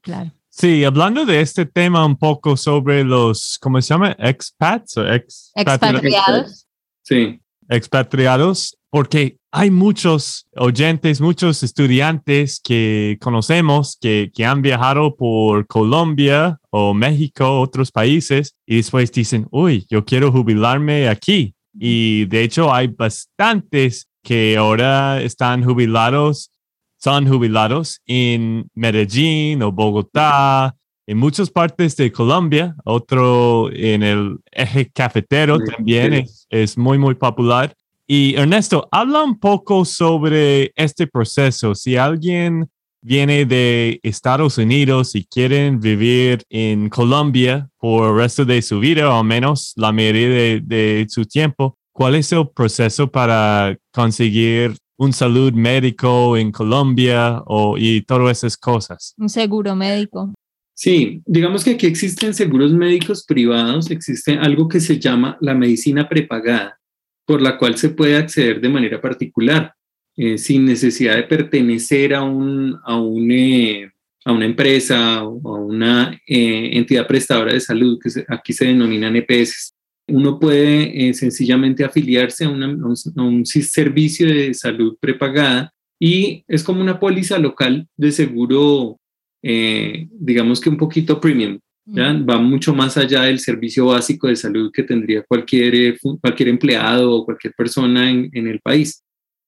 Claro. 0.00 0.32
Sí, 0.48 0.84
hablando 0.84 1.24
de 1.24 1.40
este 1.40 1.66
tema 1.66 2.04
un 2.04 2.16
poco 2.16 2.56
sobre 2.56 3.04
los, 3.04 3.58
¿cómo 3.60 3.80
se 3.80 3.88
llama? 3.88 4.16
Expats 4.18 4.96
o 4.96 5.06
expatriados. 5.06 6.66
Sí. 7.02 7.40
Expatriados. 7.68 8.76
porque 8.90 9.38
hay 9.50 9.70
muchos 9.70 10.46
oyentes, 10.56 11.20
muchos 11.20 11.62
estudiantes 11.62 12.60
que 12.60 13.18
conocemos 13.20 13.98
que, 14.00 14.30
que, 14.34 14.44
han 14.44 14.62
viajado 14.62 15.14
por 15.14 15.66
Colombia 15.66 16.58
o 16.70 16.94
México, 16.94 17.60
otros 17.60 17.90
países, 17.90 18.54
y 18.66 18.76
después 18.76 19.12
dicen, 19.12 19.46
uy, 19.50 19.86
yo 19.90 20.04
quiero 20.04 20.32
jubilarme 20.32 21.08
aquí. 21.08 21.54
Y 21.78 22.26
de 22.26 22.42
hecho 22.42 22.72
hay 22.72 22.88
bastantes 22.88 24.08
que 24.22 24.56
ahora 24.56 25.20
están 25.22 25.64
jubilados, 25.64 26.50
son 26.98 27.28
jubilados 27.28 28.00
en 28.06 28.68
Medellín 28.74 29.62
o 29.62 29.72
Bogotá, 29.72 30.76
en 31.06 31.18
muchas 31.18 31.50
partes 31.50 31.96
de 31.96 32.12
Colombia, 32.12 32.76
otro 32.84 33.70
en 33.72 34.02
el 34.02 34.38
eje 34.52 34.88
cafetero 34.90 35.58
también 35.58 36.14
es, 36.14 36.46
es 36.48 36.78
muy, 36.78 36.96
muy 36.96 37.14
popular. 37.16 37.74
Y 38.06 38.34
Ernesto, 38.36 38.88
habla 38.90 39.22
un 39.22 39.38
poco 39.38 39.84
sobre 39.84 40.72
este 40.76 41.06
proceso. 41.06 41.74
Si 41.74 41.96
alguien 41.96 42.70
viene 43.02 43.44
de 43.44 44.00
Estados 44.02 44.58
Unidos 44.58 45.14
y 45.14 45.24
quieren 45.24 45.80
vivir 45.80 46.42
en 46.48 46.88
Colombia 46.88 47.68
por 47.78 48.10
el 48.10 48.16
resto 48.16 48.44
de 48.44 48.62
su 48.62 48.78
vida, 48.78 49.10
o 49.10 49.18
al 49.18 49.26
menos 49.26 49.72
la 49.76 49.92
mayoría 49.92 50.60
de, 50.60 51.06
su 51.08 51.24
tiempo, 51.24 51.76
¿cuál 51.92 52.14
es 52.14 52.32
el 52.32 52.48
proceso 52.48 53.10
para 53.10 53.76
conseguir 53.92 54.76
un 54.96 55.12
salud 55.12 55.52
médico 55.52 56.36
en 56.36 56.52
Colombia 56.52 57.42
o, 57.46 57.76
y 57.76 58.02
todas 58.02 58.38
esas 58.38 58.56
cosas? 58.56 59.14
Un 59.18 59.28
seguro 59.28 59.74
médico. 59.74 60.32
Sí, 60.74 61.20
digamos 61.26 61.64
que 61.64 61.72
aquí 61.72 61.86
existen 61.86 62.32
seguros 62.32 62.72
médicos 62.72 63.24
privados, 63.24 63.90
existe 63.90 64.38
algo 64.38 64.68
que 64.68 64.80
se 64.80 64.98
llama 64.98 65.36
la 65.40 65.54
medicina 65.54 66.08
prepagada 66.08 66.78
por 67.26 67.40
la 67.40 67.58
cual 67.58 67.76
se 67.76 67.90
puede 67.90 68.16
acceder 68.16 68.60
de 68.60 68.68
manera 68.68 69.00
particular, 69.00 69.74
eh, 70.16 70.38
sin 70.38 70.64
necesidad 70.64 71.16
de 71.16 71.24
pertenecer 71.24 72.14
a, 72.14 72.22
un, 72.22 72.78
a, 72.84 73.00
un, 73.00 73.30
eh, 73.30 73.90
a 74.24 74.32
una 74.32 74.44
empresa 74.44 75.24
o 75.24 75.56
a 75.56 75.60
una 75.60 76.20
eh, 76.26 76.70
entidad 76.72 77.06
prestadora 77.06 77.52
de 77.52 77.60
salud, 77.60 77.98
que 78.02 78.24
aquí 78.28 78.52
se 78.52 78.66
denominan 78.66 79.16
EPS. 79.16 79.74
Uno 80.08 80.38
puede 80.38 81.14
sencillamente 81.14 81.84
afiliarse 81.84 82.44
a, 82.44 82.48
a 82.48 83.22
un 83.22 83.46
servicio 83.46 84.26
de 84.26 84.52
salud 84.52 84.96
prepagada 85.00 85.72
y 86.00 86.44
es 86.48 86.64
como 86.64 86.80
una 86.80 86.98
póliza 86.98 87.38
local 87.38 87.86
de 87.96 88.10
seguro, 88.10 88.98
digamos 89.40 90.60
que 90.60 90.68
un 90.68 90.76
poquito 90.76 91.20
premium, 91.20 91.60
Va 91.86 92.38
mucho 92.38 92.74
más 92.74 92.96
allá 92.96 93.22
del 93.22 93.40
servicio 93.40 93.86
básico 93.86 94.28
de 94.28 94.36
salud 94.36 94.70
que 94.72 94.84
tendría 94.84 95.22
cualquier, 95.22 95.74
eh, 95.74 95.98
cualquier 96.20 96.48
empleado 96.48 97.12
o 97.12 97.24
cualquier 97.24 97.54
persona 97.54 98.08
en, 98.08 98.30
en 98.32 98.46
el 98.46 98.60
país. 98.60 99.01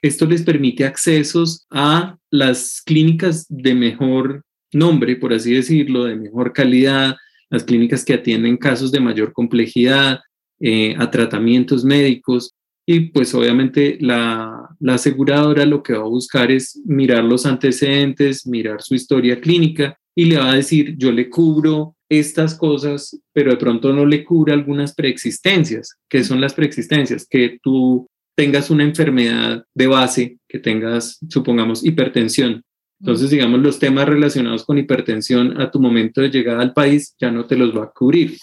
Esto 0.05 0.27
les 0.27 0.43
permite 0.43 0.85
accesos 0.85 1.65
a 1.71 2.15
las 2.29 2.83
clínicas 2.85 3.47
de 3.49 3.73
mejor 3.73 4.43
nombre, 4.71 5.15
por 5.15 5.33
así 5.33 5.51
decirlo, 5.55 6.03
de 6.03 6.15
mejor 6.15 6.53
calidad, 6.53 7.15
las 7.49 7.63
clínicas 7.63 8.05
que 8.05 8.13
atienden 8.13 8.57
casos 8.57 8.91
de 8.91 8.99
mayor 8.99 9.33
complejidad, 9.33 10.19
eh, 10.59 10.93
a 10.99 11.09
tratamientos 11.09 11.83
médicos. 11.83 12.53
Y 12.85 13.09
pues 13.09 13.33
obviamente 13.33 13.97
la, 13.99 14.69
aseguradora 14.89 15.65
lo 15.65 15.81
que 15.81 15.93
va 15.93 16.03
a 16.03 16.07
buscar 16.07 16.51
es 16.51 16.79
mirar 16.85 17.23
los 17.23 17.47
antecedentes, 17.47 18.45
mirar 18.45 18.83
su 18.83 18.93
historia 18.93 19.41
clínica 19.41 19.97
y 20.13 20.25
le 20.25 20.37
va 20.37 20.51
a 20.51 20.55
decir, 20.55 20.95
yo 20.99 21.11
le 21.11 21.31
cubro 21.31 21.95
estas 22.09 22.53
cosas, 22.53 23.19
pero 23.33 23.49
de 23.49 23.57
pronto 23.57 23.91
no 23.91 24.05
le 24.05 24.23
cubre 24.23 24.53
algunas 24.53 24.93
preexistencias. 24.93 25.97
¿Qué 26.07 26.23
son 26.23 26.41
las 26.41 26.53
preexistencias? 26.53 27.25
Que 27.27 27.57
tú 27.63 28.07
tengas 28.35 28.69
una 28.69 28.83
enfermedad 28.83 29.65
de 29.73 29.87
base, 29.87 30.37
que 30.47 30.59
tengas, 30.59 31.19
supongamos, 31.29 31.85
hipertensión. 31.85 32.63
Entonces, 32.99 33.29
digamos, 33.29 33.59
los 33.61 33.79
temas 33.79 34.07
relacionados 34.07 34.65
con 34.65 34.77
hipertensión 34.77 35.59
a 35.61 35.71
tu 35.71 35.79
momento 35.79 36.21
de 36.21 36.29
llegada 36.29 36.61
al 36.61 36.73
país 36.73 37.15
ya 37.19 37.31
no 37.31 37.45
te 37.45 37.57
los 37.57 37.75
va 37.75 37.85
a 37.85 37.91
cubrir. 37.91 38.37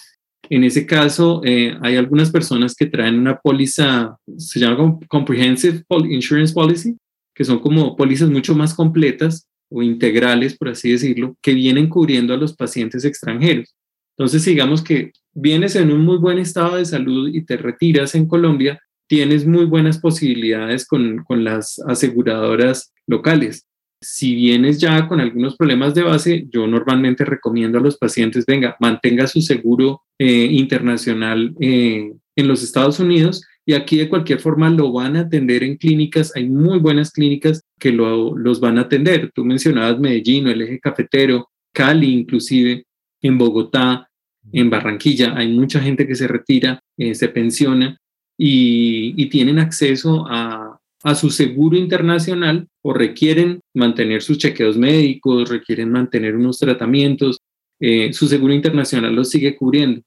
En 0.49 0.65
ese 0.65 0.87
caso, 0.87 1.41
eh, 1.45 1.77
hay 1.81 1.97
algunas 1.97 2.31
personas 2.31 2.75
que 2.75 2.87
traen 2.87 3.19
una 3.19 3.39
póliza, 3.39 4.17
se 4.37 4.61
llama 4.61 4.99
Comprehensive 5.09 5.85
Insurance 6.11 6.53
Policy, 6.53 6.97
que 7.35 7.45
son 7.45 7.61
como 7.61 7.97
pólizas 7.97 8.29
mucho 8.29 8.55
más 8.55 8.75
completas 8.75 9.47
o 9.71 9.83
integrales, 9.83 10.57
por 10.57 10.69
así 10.69 10.93
decirlo, 10.93 11.37
que 11.41 11.55
vienen 11.55 11.89
cubriendo 11.89 12.35
a 12.35 12.37
los 12.37 12.55
pacientes 12.55 13.05
extranjeros. 13.05 13.75
Entonces, 14.17 14.45
digamos 14.45 14.83
que 14.83 15.13
vienes 15.33 15.77
en 15.77 15.91
un 15.91 16.05
muy 16.05 16.19
buen 16.19 16.39
estado 16.39 16.77
de 16.77 16.85
salud 16.85 17.31
y 17.33 17.45
te 17.45 17.57
retiras 17.57 18.15
en 18.15 18.27
Colombia, 18.27 18.79
tienes 19.13 19.47
muy 19.47 19.67
buenas 19.67 19.99
posibilidades 19.99 20.87
con, 20.87 21.23
con 21.25 21.45
las 21.45 21.79
aseguradoras 21.87 22.95
locales. 23.07 23.67
Si 24.01 24.35
vienes 24.35 24.81
ya 24.81 25.07
con 25.07 25.21
algunos 25.21 25.55
problemas 25.59 25.95
de 25.95 26.03
base, 26.03 26.47
yo 26.49 26.67
normalmente 26.67 27.27
recomiendo 27.27 27.77
a 27.77 27.83
los 27.83 27.99
pacientes, 27.99 28.47
venga, 28.47 28.75
mantenga 28.81 29.27
su 29.27 29.43
seguro 29.43 30.01
eh, 30.19 30.49
internacional 30.51 31.55
eh, 31.61 32.11
en 32.37 32.49
los 32.49 32.63
Estados 32.63 33.01
Unidos 33.01 33.45
y 33.67 33.75
aquí 33.75 33.99
de 33.99 34.09
cualquier 34.09 34.41
forma 34.41 34.71
lo 34.71 34.91
van 34.91 35.17
a 35.17 35.21
atender 35.21 35.63
en 35.63 35.77
clínicas, 35.77 36.35
hay 36.35 36.49
muy 36.49 36.79
buenas 36.79 37.13
clínicas 37.13 37.61
que 37.79 37.93
lo, 37.93 38.35
los 38.35 38.61
van 38.61 38.79
a 38.79 38.83
atender. 38.83 39.31
Tú 39.35 39.45
mencionabas 39.45 40.01
Medellín, 40.01 40.47
el 40.47 40.63
eje 40.63 40.81
cafetero, 40.81 41.51
Cali 41.75 42.15
inclusive, 42.15 42.87
en 43.21 43.37
Bogotá, 43.37 44.09
en 44.55 44.71
Barranquilla, 44.71 45.35
hay 45.37 45.53
mucha 45.53 45.81
gente 45.81 46.07
que 46.07 46.15
se 46.15 46.29
retira, 46.29 46.81
eh, 46.97 47.15
se 47.15 47.29
pensiona 47.29 47.99
y, 48.45 49.15
y 49.17 49.27
tienen 49.27 49.61
acceso 49.61 50.27
a, 50.29 50.77
a 51.05 51.15
su 51.15 51.31
seguro 51.31 51.77
internacional 51.77 52.67
o 52.83 52.93
requieren 52.93 53.61
mantener 53.73 54.21
sus 54.21 54.39
chequeos 54.39 54.77
médicos, 54.77 55.49
requieren 55.49 55.93
mantener 55.93 56.35
unos 56.35 56.59
tratamientos, 56.59 57.39
eh, 57.79 58.13
su 58.13 58.27
seguro 58.27 58.53
internacional 58.53 59.15
los 59.15 59.31
sigue 59.31 59.55
cubriendo. 59.55 60.03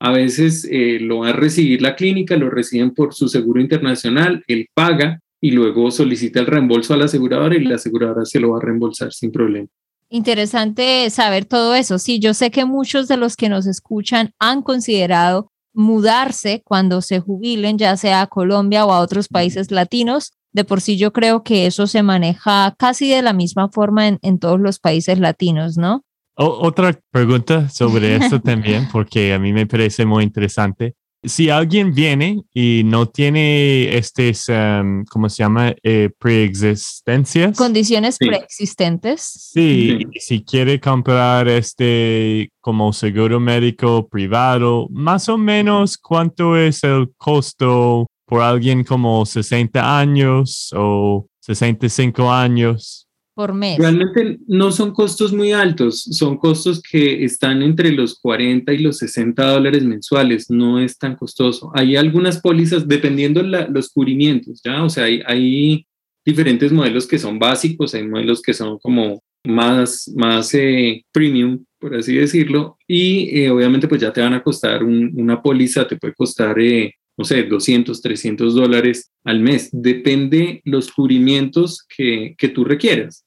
A 0.00 0.10
veces 0.10 0.66
eh, 0.68 0.98
lo 1.00 1.18
va 1.18 1.28
a 1.28 1.32
recibir 1.32 1.80
la 1.80 1.94
clínica, 1.94 2.36
lo 2.36 2.50
reciben 2.50 2.92
por 2.92 3.14
su 3.14 3.28
seguro 3.28 3.60
internacional, 3.60 4.42
él 4.48 4.66
paga 4.74 5.20
y 5.40 5.52
luego 5.52 5.92
solicita 5.92 6.40
el 6.40 6.46
reembolso 6.46 6.92
a 6.92 6.96
la 6.96 7.04
aseguradora 7.04 7.54
y 7.54 7.62
la 7.62 7.76
aseguradora 7.76 8.24
se 8.24 8.40
lo 8.40 8.50
va 8.50 8.58
a 8.58 8.62
reembolsar 8.62 9.12
sin 9.12 9.30
problema. 9.30 9.68
Interesante 10.08 11.08
saber 11.10 11.44
todo 11.44 11.76
eso. 11.76 12.00
Sí, 12.00 12.18
yo 12.18 12.34
sé 12.34 12.50
que 12.50 12.64
muchos 12.64 13.06
de 13.06 13.16
los 13.16 13.36
que 13.36 13.48
nos 13.48 13.68
escuchan 13.68 14.32
han 14.40 14.62
considerado 14.62 15.52
mudarse 15.76 16.62
cuando 16.64 17.02
se 17.02 17.20
jubilen, 17.20 17.78
ya 17.78 17.96
sea 17.96 18.22
a 18.22 18.26
Colombia 18.26 18.84
o 18.86 18.92
a 18.92 19.00
otros 19.00 19.28
países 19.28 19.70
latinos. 19.70 20.32
De 20.52 20.64
por 20.64 20.80
sí 20.80 20.96
yo 20.96 21.12
creo 21.12 21.42
que 21.42 21.66
eso 21.66 21.86
se 21.86 22.02
maneja 22.02 22.74
casi 22.78 23.08
de 23.08 23.22
la 23.22 23.34
misma 23.34 23.68
forma 23.68 24.08
en, 24.08 24.18
en 24.22 24.38
todos 24.38 24.58
los 24.58 24.78
países 24.80 25.18
latinos, 25.20 25.76
¿no? 25.76 26.02
otra 26.36 26.98
pregunta 27.10 27.68
sobre 27.70 28.16
esto 28.16 28.40
también, 28.42 28.88
porque 28.92 29.32
a 29.32 29.38
mí 29.38 29.52
me 29.52 29.66
parece 29.66 30.04
muy 30.04 30.24
interesante. 30.24 30.95
Si 31.22 31.50
alguien 31.50 31.94
viene 31.94 32.42
y 32.54 32.82
no 32.84 33.06
tiene 33.06 33.96
estos, 33.96 34.48
um, 34.48 35.04
¿cómo 35.06 35.28
se 35.28 35.42
llama? 35.42 35.74
Eh, 35.82 36.10
preexistencias. 36.18 37.56
Condiciones 37.56 38.18
preexistentes. 38.18 39.22
Sí, 39.22 39.98
si 40.20 40.44
quiere 40.44 40.78
comprar 40.78 41.48
este 41.48 42.50
como 42.60 42.92
seguro 42.92 43.40
médico 43.40 44.08
privado, 44.08 44.86
más 44.90 45.28
o 45.28 45.38
menos 45.38 45.98
cuánto 45.98 46.56
es 46.56 46.84
el 46.84 47.12
costo 47.16 48.06
por 48.26 48.42
alguien 48.42 48.84
como 48.84 49.24
60 49.24 49.98
años 49.98 50.72
o 50.76 51.26
65 51.40 52.30
años 52.30 53.05
por 53.36 53.52
mes. 53.52 53.76
Realmente 53.76 54.38
no 54.46 54.72
son 54.72 54.92
costos 54.92 55.34
muy 55.34 55.52
altos, 55.52 56.00
son 56.10 56.38
costos 56.38 56.80
que 56.80 57.22
están 57.22 57.60
entre 57.60 57.92
los 57.92 58.18
40 58.18 58.72
y 58.72 58.78
los 58.78 58.96
60 58.96 59.46
dólares 59.46 59.84
mensuales, 59.84 60.50
no 60.50 60.80
es 60.80 60.96
tan 60.96 61.16
costoso. 61.16 61.70
Hay 61.74 61.96
algunas 61.96 62.40
pólizas, 62.40 62.88
dependiendo 62.88 63.42
la, 63.42 63.68
los 63.68 63.90
cubrimientos, 63.90 64.62
¿ya? 64.64 64.82
O 64.82 64.88
sea, 64.88 65.04
hay, 65.04 65.86
diferentes 66.24 66.72
modelos 66.72 67.06
que 67.06 67.18
son 67.18 67.38
básicos, 67.38 67.94
hay 67.94 68.08
modelos 68.08 68.42
que 68.42 68.54
son 68.54 68.78
como 68.78 69.22
más, 69.44 70.10
más 70.16 70.52
eh, 70.54 71.04
premium, 71.12 71.62
por 71.78 71.94
así 71.94 72.16
decirlo, 72.16 72.78
y 72.88 73.38
eh, 73.38 73.50
obviamente 73.50 73.86
pues 73.86 74.00
ya 74.00 74.12
te 74.12 74.22
van 74.22 74.32
a 74.32 74.42
costar 74.42 74.82
una 74.82 75.42
póliza, 75.42 75.86
te 75.86 75.96
puede 75.96 76.14
costar... 76.14 76.58
Eh, 76.58 76.94
no 77.18 77.24
sé, 77.24 77.44
200, 77.44 78.02
300 78.02 78.54
dólares 78.54 79.10
al 79.24 79.40
mes. 79.40 79.70
Depende 79.72 80.60
los 80.64 80.92
cubrimientos 80.92 81.82
que, 81.88 82.34
que 82.36 82.50
tú 82.50 82.62
requieras. 82.62 83.25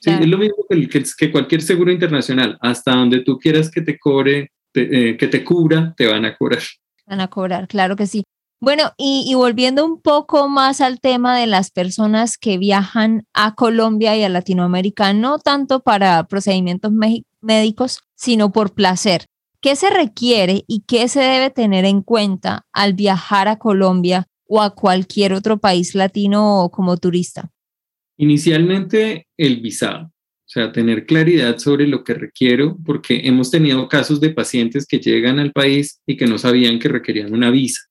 Sí, 0.00 0.10
es 0.10 0.26
lo 0.26 0.38
mismo 0.38 0.64
que, 0.68 0.88
que, 0.88 1.32
cualquier 1.32 1.62
seguro 1.62 1.90
internacional. 1.90 2.56
Hasta 2.60 2.94
donde 2.94 3.20
tú 3.20 3.38
quieras 3.38 3.70
que 3.70 3.80
te 3.80 3.98
cobre, 3.98 4.52
eh, 4.74 5.16
que 5.18 5.28
te 5.28 5.44
cubra, 5.44 5.94
te 5.96 6.06
van 6.06 6.24
a 6.24 6.36
cobrar. 6.36 6.62
Van 7.06 7.20
a 7.20 7.28
cobrar, 7.28 7.66
claro 7.68 7.96
que 7.96 8.06
sí. 8.06 8.22
Bueno, 8.60 8.92
y, 8.96 9.24
y, 9.28 9.34
volviendo 9.34 9.84
un 9.84 10.00
poco 10.00 10.48
más 10.48 10.80
al 10.80 11.00
tema 11.00 11.38
de 11.38 11.46
las 11.46 11.70
personas 11.70 12.36
que 12.36 12.58
viajan 12.58 13.24
a 13.32 13.54
Colombia 13.54 14.16
y 14.16 14.24
a 14.24 14.28
Latinoamérica, 14.28 15.12
no 15.12 15.38
tanto 15.38 15.80
para 15.80 16.24
procedimientos 16.24 16.92
médicos, 17.40 18.00
sino 18.16 18.50
por 18.50 18.74
placer. 18.74 19.26
¿Qué 19.60 19.76
se 19.76 19.90
requiere 19.90 20.64
y 20.66 20.84
qué 20.86 21.08
se 21.08 21.20
debe 21.20 21.50
tener 21.50 21.84
en 21.84 22.02
cuenta 22.02 22.66
al 22.72 22.94
viajar 22.94 23.48
a 23.48 23.58
Colombia 23.58 24.26
o 24.48 24.60
a 24.60 24.74
cualquier 24.74 25.34
otro 25.34 25.58
país 25.58 25.94
latino 25.94 26.68
como 26.72 26.96
turista? 26.96 27.50
Inicialmente 28.18 29.26
el 29.36 29.60
visado, 29.60 30.06
o 30.06 30.50
sea, 30.50 30.72
tener 30.72 31.06
claridad 31.06 31.58
sobre 31.58 31.86
lo 31.86 32.04
que 32.04 32.14
requiero, 32.14 32.76
porque 32.84 33.22
hemos 33.24 33.50
tenido 33.50 33.88
casos 33.88 34.20
de 34.20 34.30
pacientes 34.30 34.86
que 34.86 34.98
llegan 34.98 35.38
al 35.38 35.52
país 35.52 36.00
y 36.06 36.16
que 36.16 36.26
no 36.26 36.38
sabían 36.38 36.78
que 36.78 36.88
requerían 36.88 37.32
una 37.32 37.50
visa. 37.50 37.82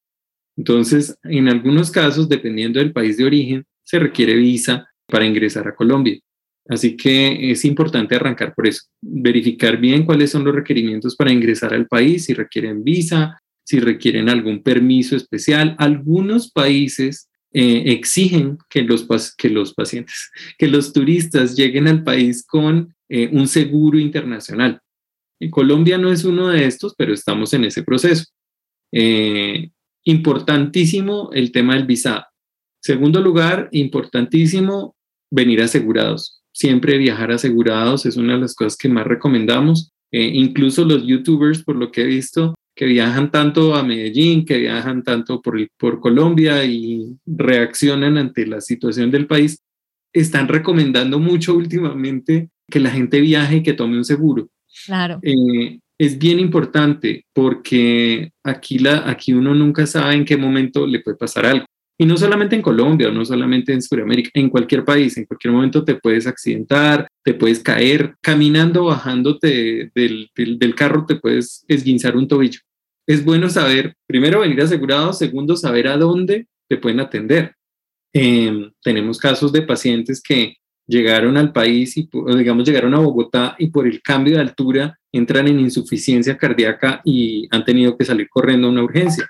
Entonces, 0.58 1.18
en 1.24 1.48
algunos 1.48 1.92
casos, 1.92 2.28
dependiendo 2.28 2.80
del 2.80 2.92
país 2.92 3.16
de 3.18 3.26
origen, 3.26 3.66
se 3.84 4.00
requiere 4.00 4.36
visa 4.36 4.88
para 5.08 5.26
ingresar 5.26 5.68
a 5.68 5.76
Colombia. 5.76 6.20
Así 6.68 6.98
que 6.98 7.52
es 7.52 7.64
importante 7.64 8.16
arrancar 8.16 8.54
por 8.54 8.68
eso, 8.68 8.82
verificar 9.02 9.78
bien 9.78 10.04
cuáles 10.04 10.32
son 10.32 10.44
los 10.44 10.54
requerimientos 10.54 11.16
para 11.16 11.32
ingresar 11.32 11.74
al 11.74 11.88
país, 11.88 12.26
si 12.26 12.34
requieren 12.34 12.84
visa, 12.84 13.40
si 13.66 13.80
requieren 13.80 14.30
algún 14.30 14.64
permiso 14.64 15.16
especial. 15.16 15.76
Algunos 15.78 16.52
países 16.52 17.27
eh, 17.54 17.94
exigen 17.94 18.58
que 18.70 18.84
los, 18.84 19.08
que 19.38 19.50
los 19.50 19.74
pacientes, 19.74 20.30
que 20.58 20.68
los 20.68 20.92
turistas 20.92 21.56
lleguen 21.56 21.88
al 21.88 22.04
país 22.04 22.46
con 22.46 22.94
eh, 23.10 23.30
un 23.32 23.48
seguro 23.48 23.98
internacional. 23.98 24.82
Colombia 25.50 25.98
no 25.98 26.12
es 26.12 26.26
uno 26.26 26.50
de 26.50 26.66
estos, 26.66 26.94
pero 26.98 27.14
estamos 27.14 27.54
en 27.54 27.64
ese 27.64 27.84
proceso. 27.84 28.26
Eh, 28.92 29.70
importantísimo 30.04 31.30
el 31.34 31.52
tema 31.52 31.76
del 31.76 31.86
visado. 31.86 32.26
Segundo 32.82 33.22
lugar, 33.22 33.70
importantísimo 33.72 34.96
venir 35.32 35.62
asegurados. 35.62 36.44
Siempre 36.54 36.98
viajar 36.98 37.32
asegurados 37.32 38.06
es 38.06 38.18
una 38.18 38.34
de 38.34 38.42
las 38.42 38.56
cosas 38.56 38.78
que 38.78 38.90
más 38.90 39.06
recomendamos. 39.08 39.92
incluso 40.12 40.86
los 40.86 41.06
youtubers, 41.06 41.64
por 41.64 41.76
lo 41.76 41.92
que 41.92 42.02
he 42.02 42.06
visto, 42.06 42.56
que 42.78 42.86
viajan 42.86 43.32
tanto 43.32 43.74
a 43.76 43.84
Medellín, 43.84 44.46
que 44.46 44.60
viajan 44.60 45.04
tanto 45.04 45.42
por, 45.42 45.58
por 45.78 46.00
Colombia 46.00 46.64
y 46.64 47.18
reaccionan 47.26 48.20
ante 48.20 48.46
la 48.46 48.62
situación 48.62 49.10
del 49.10 49.26
país, 49.26 49.60
están 50.14 50.48
recomendando 50.48 51.18
mucho 51.20 51.56
últimamente 51.56 52.50
que 52.70 52.80
la 52.80 52.92
gente 52.92 53.20
viaje 53.20 53.58
y 53.58 53.64
que 53.64 53.74
tome 53.74 53.98
un 53.98 54.06
seguro. 54.06 54.48
Claro. 54.86 55.20
Eh, 55.24 55.80
es 55.98 56.20
bien 56.20 56.40
importante 56.40 57.26
porque 57.34 58.30
aquí, 58.44 58.78
la, 58.78 59.10
aquí 59.10 59.34
uno 59.34 59.56
nunca 59.56 59.88
sabe 59.88 60.14
en 60.14 60.24
qué 60.24 60.38
momento 60.38 60.86
le 60.86 61.00
puede 61.00 61.18
pasar 61.18 61.48
algo. 61.48 61.66
Y 62.00 62.06
no 62.06 62.16
solamente 62.16 62.56
en 62.56 62.62
Colombia, 62.62 63.08
o 63.08 63.12
no 63.12 63.26
solamente 63.26 63.74
en 63.74 63.82
Sudamérica, 63.82 64.30
en 64.36 64.52
cualquier 64.52 64.86
país, 64.86 65.18
en 65.18 65.26
cualquier 65.26 65.52
momento 65.52 65.84
te 65.84 65.96
puedes 65.96 66.28
accidentar, 66.28 67.08
te 67.24 67.34
puedes 67.34 67.60
caer, 67.62 68.14
caminando, 68.22 68.84
bajándote 68.84 69.90
del, 69.96 70.30
del, 70.36 70.60
del 70.60 70.76
carro, 70.76 71.08
te 71.08 71.16
puedes 71.16 71.66
esguinzar 71.68 72.16
un 72.16 72.28
tobillo 72.28 72.60
es 73.08 73.24
bueno 73.24 73.50
saber, 73.50 73.96
primero, 74.06 74.42
venir 74.42 74.62
asegurado, 74.62 75.14
segundo, 75.14 75.56
saber 75.56 75.88
a 75.88 75.98
dónde 75.98 76.48
te 76.68 76.78
pueden 76.78 77.00
atender. 77.00 77.56
Em, 78.14 78.70
tenemos 78.84 79.18
casos 79.18 79.52
de 79.54 79.62
pacientes 79.62 80.22
que 80.22 80.56
llegaron 80.86 81.38
al 81.38 81.54
país 81.54 81.96
y, 81.98 82.10
digamos, 82.38 82.68
llegaron 82.68 82.94
a 82.94 83.00
Bogotá 83.00 83.56
y 83.60 83.68
por 83.68 83.88
el 83.88 84.02
cambio 84.02 84.36
de 84.36 84.42
altura 84.42 85.00
entran 85.12 85.48
en 85.48 85.60
insuficiencia 85.60 86.38
cardíaca 86.38 87.02
y 87.04 87.48
han 87.52 87.64
tenido 87.64 87.98
que 87.98 88.06
salir 88.06 88.28
corriendo 88.30 88.68
a 88.68 88.72
una 88.72 88.84
urgencia. 88.84 89.28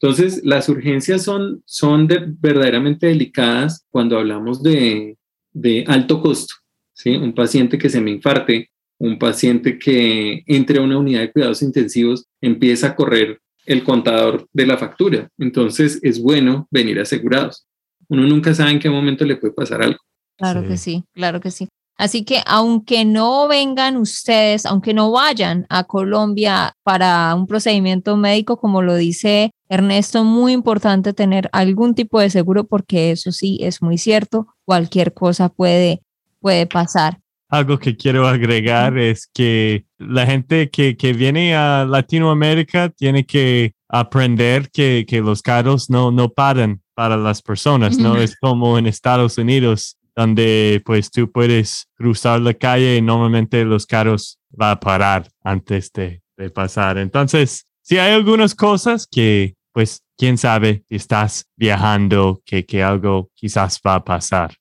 Entonces, 0.00 0.42
las 0.44 0.68
urgencias 0.68 1.22
son, 1.22 1.62
son 1.64 2.06
verdaderamente 2.38 3.06
delicadas 3.06 3.86
cuando 3.90 4.18
hablamos 4.18 4.62
de, 4.62 5.16
de 5.52 5.84
alto 5.88 6.20
costo. 6.20 6.54
¿sí? 6.92 7.16
Un 7.16 7.34
paciente 7.34 7.78
que 7.78 7.88
se 7.88 8.00
me 8.00 8.10
infarte 8.10 8.70
un 8.98 9.18
paciente 9.18 9.78
que 9.78 10.42
entre 10.46 10.78
a 10.78 10.82
una 10.82 10.98
unidad 10.98 11.20
de 11.20 11.32
cuidados 11.32 11.62
intensivos 11.62 12.26
empieza 12.40 12.88
a 12.88 12.96
correr 12.96 13.40
el 13.66 13.84
contador 13.84 14.46
de 14.52 14.66
la 14.66 14.78
factura. 14.78 15.28
Entonces 15.38 15.98
es 16.02 16.20
bueno 16.22 16.66
venir 16.70 17.00
asegurados. 17.00 17.66
Uno 18.08 18.22
nunca 18.22 18.54
sabe 18.54 18.70
en 18.70 18.78
qué 18.78 18.88
momento 18.88 19.24
le 19.24 19.36
puede 19.36 19.52
pasar 19.52 19.82
algo. 19.82 19.98
Claro 20.38 20.66
que 20.66 20.76
sí, 20.76 21.04
claro 21.12 21.40
que 21.40 21.50
sí. 21.50 21.68
Así 21.98 22.24
que 22.24 22.40
aunque 22.44 23.06
no 23.06 23.48
vengan 23.48 23.96
ustedes, 23.96 24.66
aunque 24.66 24.92
no 24.92 25.10
vayan 25.10 25.64
a 25.70 25.84
Colombia 25.84 26.74
para 26.82 27.34
un 27.34 27.46
procedimiento 27.46 28.16
médico, 28.18 28.58
como 28.58 28.82
lo 28.82 28.96
dice 28.96 29.50
Ernesto, 29.70 30.22
muy 30.22 30.52
importante 30.52 31.14
tener 31.14 31.48
algún 31.52 31.94
tipo 31.94 32.20
de 32.20 32.28
seguro 32.28 32.64
porque 32.64 33.12
eso 33.12 33.32
sí 33.32 33.58
es 33.62 33.80
muy 33.80 33.96
cierto, 33.96 34.46
cualquier 34.66 35.14
cosa 35.14 35.48
puede, 35.48 36.02
puede 36.40 36.66
pasar 36.66 37.18
algo 37.48 37.78
que 37.78 37.96
quiero 37.96 38.26
agregar 38.26 38.98
es 38.98 39.28
que 39.32 39.84
la 39.98 40.26
gente 40.26 40.70
que, 40.70 40.96
que 40.96 41.12
viene 41.12 41.54
a 41.54 41.84
Latinoamérica 41.84 42.88
tiene 42.90 43.24
que 43.24 43.74
aprender 43.88 44.70
que, 44.70 45.04
que 45.08 45.20
los 45.20 45.42
carros 45.42 45.88
no, 45.90 46.10
no 46.10 46.30
paran 46.30 46.82
para 46.94 47.16
las 47.16 47.42
personas, 47.42 47.98
¿no? 47.98 48.16
Es 48.16 48.36
como 48.36 48.78
en 48.78 48.86
Estados 48.86 49.38
Unidos, 49.38 49.96
donde 50.14 50.82
pues 50.84 51.10
tú 51.10 51.30
puedes 51.30 51.88
cruzar 51.94 52.40
la 52.40 52.54
calle 52.54 52.96
y 52.96 53.02
normalmente 53.02 53.64
los 53.64 53.86
carros 53.86 54.38
van 54.50 54.70
a 54.72 54.80
parar 54.80 55.28
antes 55.44 55.92
de, 55.92 56.22
de 56.36 56.50
pasar. 56.50 56.98
Entonces, 56.98 57.66
si 57.82 57.98
hay 57.98 58.12
algunas 58.14 58.54
cosas 58.54 59.06
que 59.06 59.54
pues 59.72 60.00
quién 60.16 60.38
sabe 60.38 60.84
si 60.88 60.96
estás 60.96 61.44
viajando, 61.54 62.40
que, 62.46 62.64
que 62.64 62.82
algo 62.82 63.30
quizás 63.34 63.78
va 63.86 63.96
a 63.96 64.04
pasar 64.04 64.54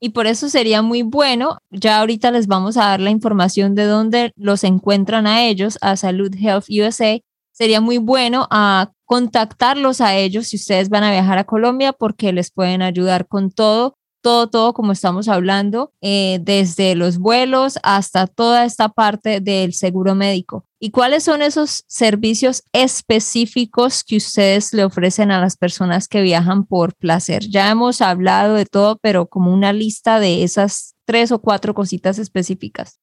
y 0.00 0.10
por 0.10 0.26
eso 0.26 0.48
sería 0.48 0.82
muy 0.82 1.02
bueno, 1.02 1.58
ya 1.70 2.00
ahorita 2.00 2.30
les 2.30 2.46
vamos 2.46 2.76
a 2.76 2.86
dar 2.86 3.00
la 3.00 3.10
información 3.10 3.74
de 3.74 3.84
dónde 3.84 4.32
los 4.34 4.64
encuentran 4.64 5.26
a 5.26 5.44
ellos, 5.44 5.78
a 5.82 5.96
Salud 5.96 6.34
Health 6.34 6.66
USA, 6.70 7.20
sería 7.52 7.82
muy 7.82 7.98
bueno 7.98 8.48
a 8.50 8.90
contactarlos 9.04 10.00
a 10.00 10.16
ellos 10.16 10.48
si 10.48 10.56
ustedes 10.56 10.88
van 10.88 11.04
a 11.04 11.10
viajar 11.10 11.36
a 11.36 11.44
Colombia 11.44 11.92
porque 11.92 12.32
les 12.32 12.50
pueden 12.50 12.80
ayudar 12.80 13.28
con 13.28 13.50
todo 13.50 13.98
todo, 14.20 14.48
todo 14.48 14.72
como 14.72 14.92
estamos 14.92 15.28
hablando, 15.28 15.92
eh, 16.00 16.38
desde 16.42 16.94
los 16.94 17.18
vuelos 17.18 17.78
hasta 17.82 18.26
toda 18.26 18.64
esta 18.64 18.88
parte 18.88 19.40
del 19.40 19.72
seguro 19.72 20.14
médico. 20.14 20.64
¿Y 20.78 20.90
cuáles 20.90 21.24
son 21.24 21.42
esos 21.42 21.84
servicios 21.88 22.62
específicos 22.72 24.02
que 24.02 24.16
ustedes 24.16 24.72
le 24.72 24.84
ofrecen 24.84 25.30
a 25.30 25.40
las 25.40 25.56
personas 25.56 26.08
que 26.08 26.22
viajan 26.22 26.64
por 26.64 26.94
placer? 26.94 27.42
Ya 27.48 27.70
hemos 27.70 28.00
hablado 28.00 28.54
de 28.54 28.64
todo, 28.64 28.98
pero 29.02 29.26
como 29.26 29.52
una 29.52 29.72
lista 29.72 30.20
de 30.20 30.42
esas 30.42 30.94
tres 31.04 31.32
o 31.32 31.40
cuatro 31.40 31.74
cositas 31.74 32.18
específicas. 32.18 32.98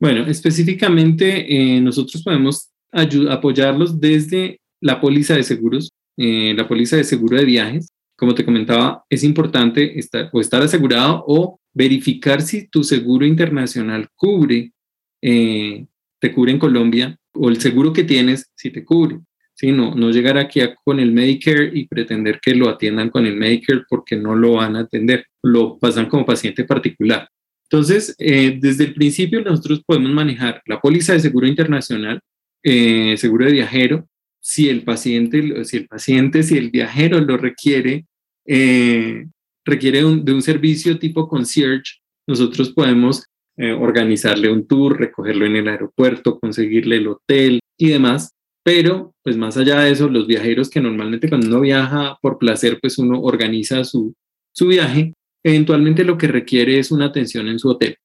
Bueno, 0.00 0.24
específicamente 0.26 1.76
eh, 1.76 1.80
nosotros 1.80 2.22
podemos 2.22 2.70
apoyarlos 2.90 4.00
desde 4.00 4.60
la 4.80 5.00
póliza 5.00 5.34
de 5.34 5.42
seguros, 5.42 5.90
eh, 6.16 6.54
la 6.56 6.66
póliza 6.66 6.96
de 6.96 7.04
seguro 7.04 7.36
de 7.36 7.44
viajes, 7.44 7.88
como 8.20 8.34
te 8.34 8.44
comentaba, 8.44 9.02
es 9.08 9.24
importante 9.24 9.98
estar, 9.98 10.28
o 10.30 10.42
estar 10.42 10.60
asegurado 10.60 11.24
o 11.26 11.58
verificar 11.72 12.42
si 12.42 12.68
tu 12.68 12.84
seguro 12.84 13.24
internacional 13.24 14.08
cubre, 14.14 14.74
eh, 15.22 15.86
te 16.18 16.30
cubre 16.30 16.52
en 16.52 16.58
Colombia 16.58 17.16
o 17.32 17.48
el 17.48 17.58
seguro 17.58 17.94
que 17.94 18.04
tienes 18.04 18.52
si 18.54 18.70
te 18.70 18.84
cubre. 18.84 19.20
¿sí? 19.54 19.72
No, 19.72 19.94
no 19.94 20.10
llegar 20.10 20.36
aquí 20.36 20.60
con 20.84 21.00
el 21.00 21.12
Medicare 21.12 21.70
y 21.72 21.88
pretender 21.88 22.40
que 22.42 22.54
lo 22.54 22.68
atiendan 22.68 23.08
con 23.08 23.24
el 23.24 23.36
Medicare 23.36 23.84
porque 23.88 24.16
no 24.16 24.36
lo 24.36 24.52
van 24.52 24.76
a 24.76 24.80
atender, 24.80 25.24
lo 25.42 25.78
pasan 25.78 26.04
como 26.04 26.26
paciente 26.26 26.64
particular. 26.64 27.26
Entonces, 27.70 28.14
eh, 28.18 28.58
desde 28.60 28.84
el 28.84 28.92
principio 28.92 29.40
nosotros 29.40 29.82
podemos 29.86 30.10
manejar 30.10 30.60
la 30.66 30.78
póliza 30.78 31.14
de 31.14 31.20
seguro 31.20 31.46
internacional, 31.46 32.20
eh, 32.62 33.16
seguro 33.16 33.46
de 33.46 33.52
viajero, 33.52 34.06
si 34.40 34.68
el 34.68 34.82
paciente, 34.82 35.64
si 35.64 35.78
el 35.78 35.86
paciente, 35.86 36.42
si 36.42 36.58
el 36.58 36.70
viajero 36.70 37.18
lo 37.20 37.38
requiere, 37.38 38.04
eh, 38.52 39.28
requiere 39.64 40.00
de 40.00 40.32
un 40.32 40.42
servicio 40.42 40.98
tipo 40.98 41.28
concierge, 41.28 42.00
nosotros 42.26 42.70
podemos 42.70 43.24
eh, 43.56 43.72
organizarle 43.72 44.50
un 44.50 44.66
tour, 44.66 44.98
recogerlo 44.98 45.46
en 45.46 45.54
el 45.54 45.68
aeropuerto, 45.68 46.40
conseguirle 46.40 46.96
el 46.96 47.08
hotel 47.08 47.60
y 47.78 47.90
demás. 47.90 48.32
Pero, 48.64 49.14
pues 49.22 49.36
más 49.36 49.56
allá 49.56 49.80
de 49.80 49.92
eso, 49.92 50.08
los 50.08 50.26
viajeros 50.26 50.68
que 50.68 50.80
normalmente 50.80 51.28
cuando 51.28 51.46
uno 51.46 51.60
viaja 51.60 52.18
por 52.20 52.38
placer, 52.38 52.78
pues 52.80 52.98
uno 52.98 53.20
organiza 53.22 53.84
su, 53.84 54.14
su 54.52 54.66
viaje, 54.66 55.14
eventualmente 55.44 56.04
lo 56.04 56.18
que 56.18 56.26
requiere 56.26 56.78
es 56.78 56.90
una 56.90 57.06
atención 57.06 57.48
en 57.48 57.58
su 57.58 57.68
hotel. 57.68 57.96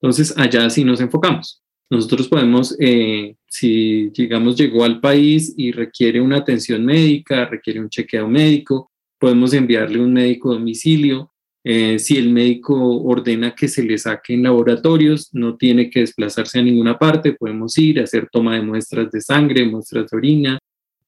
Entonces, 0.00 0.36
allá 0.36 0.68
sí 0.68 0.84
nos 0.84 1.00
enfocamos. 1.00 1.62
Nosotros 1.90 2.26
podemos, 2.28 2.76
eh, 2.80 3.36
si 3.46 4.10
llegamos, 4.12 4.56
llegó 4.56 4.84
al 4.84 5.00
país 5.00 5.54
y 5.56 5.70
requiere 5.70 6.20
una 6.20 6.38
atención 6.38 6.84
médica, 6.84 7.46
requiere 7.46 7.80
un 7.80 7.88
chequeo 7.88 8.26
médico, 8.26 8.91
podemos 9.22 9.54
enviarle 9.54 10.00
un 10.00 10.12
médico 10.12 10.50
a 10.50 10.54
domicilio. 10.54 11.30
Eh, 11.62 12.00
si 12.00 12.18
el 12.18 12.32
médico 12.32 12.74
ordena 13.04 13.54
que 13.54 13.68
se 13.68 13.84
le 13.84 13.96
saquen 13.96 14.42
laboratorios, 14.42 15.28
no 15.32 15.56
tiene 15.56 15.88
que 15.90 16.00
desplazarse 16.00 16.58
a 16.58 16.62
ninguna 16.62 16.98
parte, 16.98 17.34
podemos 17.34 17.78
ir 17.78 18.00
a 18.00 18.02
hacer 18.02 18.28
toma 18.32 18.56
de 18.56 18.62
muestras 18.62 19.12
de 19.12 19.20
sangre, 19.20 19.64
muestras 19.64 20.10
de 20.10 20.16
orina, 20.16 20.58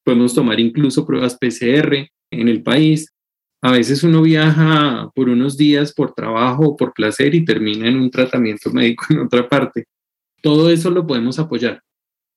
podemos 0.04 0.32
tomar 0.32 0.60
incluso 0.60 1.04
pruebas 1.04 1.36
PCR 1.36 2.08
en 2.30 2.48
el 2.48 2.62
país. 2.62 3.12
A 3.60 3.72
veces 3.72 4.04
uno 4.04 4.22
viaja 4.22 5.10
por 5.12 5.28
unos 5.28 5.56
días 5.56 5.92
por 5.92 6.14
trabajo 6.14 6.68
o 6.68 6.76
por 6.76 6.92
placer 6.92 7.34
y 7.34 7.44
termina 7.44 7.88
en 7.88 7.96
un 7.96 8.12
tratamiento 8.12 8.70
médico 8.70 9.06
en 9.10 9.18
otra 9.22 9.48
parte. 9.48 9.86
Todo 10.40 10.70
eso 10.70 10.88
lo 10.88 11.04
podemos 11.04 11.40
apoyar. 11.40 11.82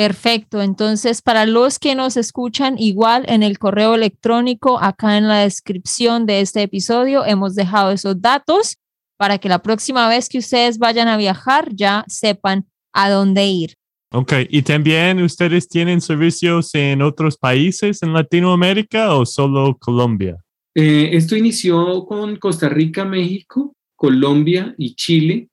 Perfecto. 0.00 0.62
Entonces, 0.62 1.20
para 1.20 1.44
los 1.44 1.78
que 1.78 1.94
nos 1.94 2.16
escuchan, 2.16 2.78
igual 2.78 3.26
en 3.28 3.42
el 3.42 3.58
correo 3.58 3.94
electrónico, 3.94 4.80
acá 4.80 5.18
en 5.18 5.28
la 5.28 5.40
descripción 5.40 6.24
de 6.24 6.40
este 6.40 6.62
episodio, 6.62 7.26
hemos 7.26 7.54
dejado 7.54 7.90
esos 7.90 8.18
datos 8.18 8.78
para 9.18 9.36
que 9.36 9.50
la 9.50 9.58
próxima 9.58 10.08
vez 10.08 10.30
que 10.30 10.38
ustedes 10.38 10.78
vayan 10.78 11.06
a 11.06 11.18
viajar 11.18 11.68
ya 11.74 12.06
sepan 12.08 12.66
a 12.94 13.10
dónde 13.10 13.44
ir. 13.44 13.74
Ok, 14.10 14.32
¿y 14.48 14.62
también 14.62 15.20
ustedes 15.22 15.68
tienen 15.68 16.00
servicios 16.00 16.74
en 16.74 17.02
otros 17.02 17.36
países 17.36 18.02
en 18.02 18.14
Latinoamérica 18.14 19.14
o 19.14 19.26
solo 19.26 19.76
Colombia? 19.78 20.38
Eh, 20.74 21.10
esto 21.12 21.36
inició 21.36 22.06
con 22.06 22.36
Costa 22.36 22.70
Rica, 22.70 23.04
México, 23.04 23.74
Colombia 23.96 24.74
y 24.78 24.94
Chile 24.94 25.49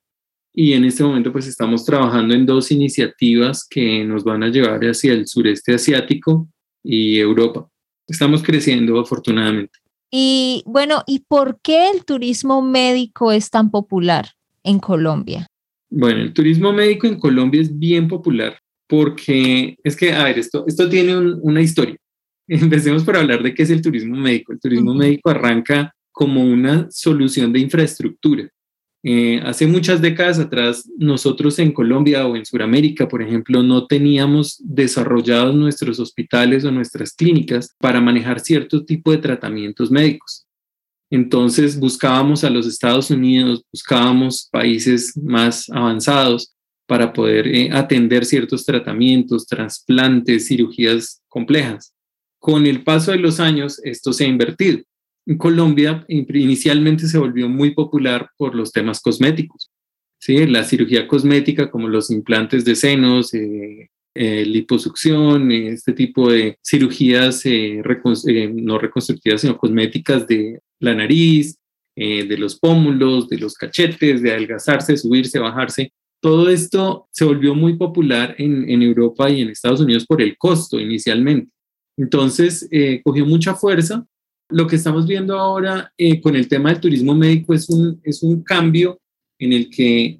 y 0.59 0.73
en 0.73 0.85
este 0.85 1.03
momento 1.03 1.31
pues 1.31 1.45
estamos 1.45 1.85
trabajando 1.85 2.33
en 2.33 2.47
dos 2.47 2.71
iniciativas 2.71 3.63
que 3.69 4.03
nos 4.03 4.23
van 4.23 4.41
a 4.41 4.47
llevar 4.47 4.81
hacia 4.85 5.13
el 5.13 5.27
sureste 5.27 5.75
asiático 5.75 6.47
y 6.83 7.19
Europa. 7.19 7.69
Estamos 8.07 8.41
creciendo 8.41 8.99
afortunadamente. 8.99 9.77
Y 10.09 10.63
bueno, 10.65 11.03
¿y 11.05 11.19
por 11.19 11.59
qué 11.61 11.91
el 11.91 12.05
turismo 12.05 12.63
médico 12.63 13.31
es 13.31 13.51
tan 13.51 13.69
popular 13.69 14.29
en 14.63 14.79
Colombia? 14.79 15.45
Bueno, 15.91 16.21
el 16.21 16.33
turismo 16.33 16.73
médico 16.73 17.05
en 17.05 17.19
Colombia 17.19 17.61
es 17.61 17.77
bien 17.77 18.07
popular 18.07 18.57
porque 18.87 19.77
es 19.83 19.95
que, 19.95 20.11
a 20.11 20.23
ver, 20.23 20.39
esto, 20.39 20.65
esto 20.65 20.89
tiene 20.89 21.15
una 21.17 21.61
historia. 21.61 21.97
Empecemos 22.47 23.03
por 23.03 23.15
hablar 23.15 23.43
de 23.43 23.53
qué 23.53 23.61
es 23.61 23.69
el 23.69 23.83
turismo 23.83 24.15
médico. 24.15 24.53
El 24.53 24.59
turismo 24.59 24.95
médico 24.95 25.29
arranca 25.29 25.93
como 26.11 26.43
una 26.43 26.87
solución 26.89 27.53
de 27.53 27.59
infraestructura. 27.59 28.49
Eh, 29.03 29.39
hace 29.45 29.67
muchas 29.67 30.01
décadas 30.01 30.39
atrás, 30.39 30.89
nosotros 30.97 31.59
en 31.59 31.71
Colombia 31.71 32.25
o 32.25 32.35
en 32.35 32.45
Sudamérica, 32.45 33.07
por 33.07 33.21
ejemplo, 33.21 33.61
no 33.61 33.85
teníamos 33.85 34.57
desarrollados 34.59 35.55
nuestros 35.55 35.99
hospitales 35.99 36.65
o 36.65 36.71
nuestras 36.71 37.13
clínicas 37.13 37.75
para 37.79 38.01
manejar 38.01 38.39
cierto 38.39 38.83
tipo 38.83 39.11
de 39.11 39.19
tratamientos 39.19 39.91
médicos. 39.91 40.45
Entonces 41.09 41.79
buscábamos 41.79 42.43
a 42.43 42.49
los 42.49 42.67
Estados 42.67 43.09
Unidos, 43.11 43.63
buscábamos 43.71 44.49
países 44.51 45.15
más 45.15 45.69
avanzados 45.69 46.53
para 46.85 47.13
poder 47.13 47.47
eh, 47.47 47.69
atender 47.71 48.25
ciertos 48.25 48.65
tratamientos, 48.65 49.45
trasplantes, 49.45 50.47
cirugías 50.47 51.21
complejas. 51.29 51.93
Con 52.39 52.65
el 52.65 52.83
paso 52.83 53.11
de 53.11 53.19
los 53.19 53.39
años, 53.39 53.79
esto 53.83 54.11
se 54.11 54.25
ha 54.25 54.27
invertido 54.27 54.79
en 55.27 55.37
Colombia 55.37 56.05
inicialmente 56.07 57.05
se 57.05 57.17
volvió 57.17 57.49
muy 57.49 57.71
popular 57.71 58.29
por 58.37 58.55
los 58.55 58.71
temas 58.71 59.01
cosméticos. 59.01 59.69
¿sí? 60.19 60.47
La 60.47 60.63
cirugía 60.63 61.05
cosmética 61.05 61.69
como 61.69 61.89
los 61.89 62.09
implantes 62.11 62.63
de 62.63 62.75
senos, 62.75 63.33
eh, 63.33 63.89
eh, 64.15 64.45
liposucción, 64.45 65.51
este 65.51 65.91
tipo 65.91 66.31
de 66.31 66.57
cirugías 66.65 67.45
eh, 67.45 67.83
no 68.53 68.79
reconstructivas, 68.79 69.41
sino 69.41 69.57
cosméticas 69.57 70.25
de 70.27 70.61
la 70.79 70.95
nariz, 70.95 71.57
de 71.95 72.37
los 72.37 72.59
pómulos, 72.59 73.27
de 73.27 73.39
los 73.39 73.55
cachetes, 73.55 74.21
de 74.21 74.31
adelgazarse, 74.31 74.95
subirse, 74.95 75.39
bajarse. 75.39 75.91
Todo 76.21 76.47
esto 76.47 77.07
se 77.11 77.25
volvió 77.25 77.55
muy 77.55 77.75
popular 77.75 78.35
en, 78.37 78.69
en 78.69 78.83
Europa 78.83 79.27
y 79.31 79.41
en 79.41 79.49
Estados 79.49 79.81
Unidos 79.81 80.05
por 80.05 80.21
el 80.21 80.37
costo 80.37 80.79
inicialmente. 80.79 81.51
Entonces, 81.97 82.69
cogió 83.03 83.25
mucha 83.25 83.55
fuerza 83.55 84.05
lo 84.49 84.67
que 84.67 84.77
estamos 84.77 85.07
viendo 85.07 85.37
ahora 85.37 85.91
eh, 85.97 86.21
con 86.21 86.35
el 86.35 86.47
tema 86.47 86.69
del 86.69 86.79
turismo 86.79 87.13
médico 87.15 87.53
es 87.53 87.69
un, 87.69 87.99
es 88.03 88.23
un 88.23 88.43
cambio 88.43 88.99
en 89.39 89.53
el 89.53 89.69
que 89.69 90.19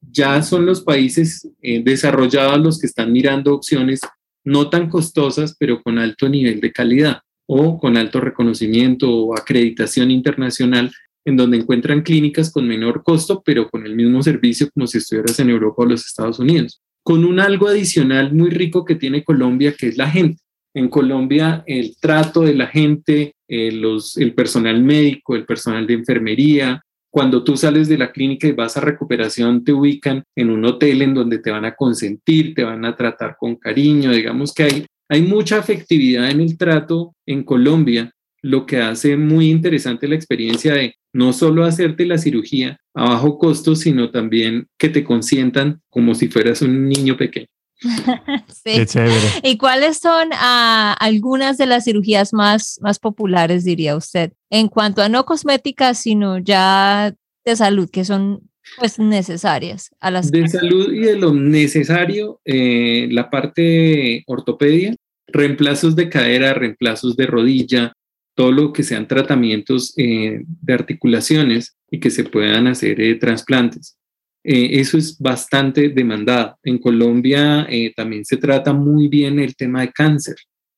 ya 0.00 0.42
son 0.42 0.66
los 0.66 0.82
países 0.82 1.48
eh, 1.62 1.82
desarrollados 1.82 2.60
los 2.60 2.78
que 2.78 2.86
están 2.86 3.12
mirando 3.12 3.54
opciones 3.54 4.00
no 4.44 4.70
tan 4.70 4.88
costosas, 4.88 5.56
pero 5.58 5.82
con 5.82 5.98
alto 5.98 6.28
nivel 6.28 6.60
de 6.60 6.72
calidad 6.72 7.20
o 7.46 7.78
con 7.78 7.96
alto 7.96 8.20
reconocimiento 8.20 9.10
o 9.10 9.36
acreditación 9.36 10.10
internacional, 10.10 10.90
en 11.24 11.36
donde 11.36 11.58
encuentran 11.58 12.02
clínicas 12.02 12.50
con 12.50 12.66
menor 12.66 13.02
costo, 13.02 13.42
pero 13.44 13.68
con 13.68 13.86
el 13.86 13.94
mismo 13.94 14.22
servicio 14.22 14.70
como 14.72 14.86
si 14.86 14.98
estuvieras 14.98 15.38
en 15.40 15.50
Europa 15.50 15.82
o 15.82 15.86
los 15.86 16.06
Estados 16.06 16.38
Unidos. 16.38 16.80
Con 17.02 17.24
un 17.24 17.40
algo 17.40 17.68
adicional 17.68 18.34
muy 18.34 18.50
rico 18.50 18.84
que 18.84 18.94
tiene 18.94 19.24
Colombia, 19.24 19.74
que 19.76 19.88
es 19.88 19.96
la 19.96 20.10
gente. 20.10 20.42
En 20.74 20.88
Colombia, 20.88 21.64
el 21.66 21.96
trato 21.98 22.42
de 22.42 22.54
la 22.54 22.66
gente, 22.66 23.34
eh, 23.48 23.72
los, 23.72 24.16
el 24.16 24.34
personal 24.34 24.82
médico, 24.82 25.34
el 25.34 25.46
personal 25.46 25.86
de 25.86 25.94
enfermería. 25.94 26.82
Cuando 27.10 27.42
tú 27.42 27.56
sales 27.56 27.88
de 27.88 27.98
la 27.98 28.12
clínica 28.12 28.46
y 28.46 28.52
vas 28.52 28.76
a 28.76 28.82
recuperación, 28.82 29.64
te 29.64 29.72
ubican 29.72 30.22
en 30.36 30.50
un 30.50 30.64
hotel 30.64 31.02
en 31.02 31.14
donde 31.14 31.38
te 31.38 31.50
van 31.50 31.64
a 31.64 31.74
consentir, 31.74 32.54
te 32.54 32.64
van 32.64 32.84
a 32.84 32.94
tratar 32.94 33.36
con 33.38 33.56
cariño. 33.56 34.12
Digamos 34.12 34.52
que 34.52 34.62
hay, 34.64 34.86
hay 35.08 35.22
mucha 35.22 35.58
afectividad 35.58 36.30
en 36.30 36.40
el 36.40 36.58
trato 36.58 37.14
en 37.26 37.42
Colombia, 37.44 38.12
lo 38.42 38.66
que 38.66 38.78
hace 38.78 39.16
muy 39.16 39.50
interesante 39.50 40.06
la 40.06 40.14
experiencia 40.14 40.74
de 40.74 40.94
no 41.12 41.32
solo 41.32 41.64
hacerte 41.64 42.06
la 42.06 42.18
cirugía 42.18 42.78
a 42.94 43.10
bajo 43.10 43.38
costo, 43.38 43.74
sino 43.74 44.10
también 44.10 44.66
que 44.78 44.88
te 44.88 45.02
consientan 45.02 45.80
como 45.88 46.14
si 46.14 46.28
fueras 46.28 46.62
un 46.62 46.88
niño 46.88 47.16
pequeño. 47.16 47.48
sí. 48.64 48.98
¿Y 49.42 49.56
cuáles 49.56 49.98
son 49.98 50.30
ah, 50.32 50.96
algunas 50.98 51.58
de 51.58 51.66
las 51.66 51.84
cirugías 51.84 52.32
más, 52.32 52.78
más 52.82 52.98
populares, 52.98 53.64
diría 53.64 53.96
usted, 53.96 54.32
en 54.50 54.68
cuanto 54.68 55.02
a 55.02 55.08
no 55.08 55.24
cosméticas, 55.24 55.98
sino 55.98 56.38
ya 56.38 57.14
de 57.44 57.56
salud, 57.56 57.88
que 57.90 58.04
son 58.04 58.48
pues 58.76 58.98
necesarias 58.98 59.90
a 60.00 60.10
las 60.10 60.30
de 60.30 60.46
salud 60.48 60.92
y 60.92 61.00
de 61.00 61.16
lo 61.16 61.32
necesario 61.32 62.40
eh, 62.44 63.08
la 63.10 63.30
parte 63.30 64.24
ortopedia 64.26 64.94
reemplazos 65.26 65.96
de 65.96 66.08
cadera 66.08 66.54
reemplazos 66.54 67.16
de 67.16 67.26
rodilla 67.26 67.92
todo 68.34 68.52
lo 68.52 68.72
que 68.72 68.82
sean 68.82 69.08
tratamientos 69.08 69.94
eh, 69.96 70.42
de 70.44 70.72
articulaciones 70.74 71.76
y 71.90 71.98
que 71.98 72.10
se 72.10 72.24
puedan 72.24 72.66
hacer 72.66 73.00
eh, 73.00 73.14
trasplantes 73.16 73.97
eh, 74.44 74.80
eso 74.80 74.98
es 74.98 75.18
bastante 75.18 75.88
demandado. 75.88 76.56
En 76.62 76.78
Colombia 76.78 77.66
eh, 77.68 77.92
también 77.94 78.24
se 78.24 78.36
trata 78.36 78.72
muy 78.72 79.08
bien 79.08 79.38
el 79.38 79.56
tema 79.56 79.82
de 79.82 79.92
cáncer. 79.92 80.36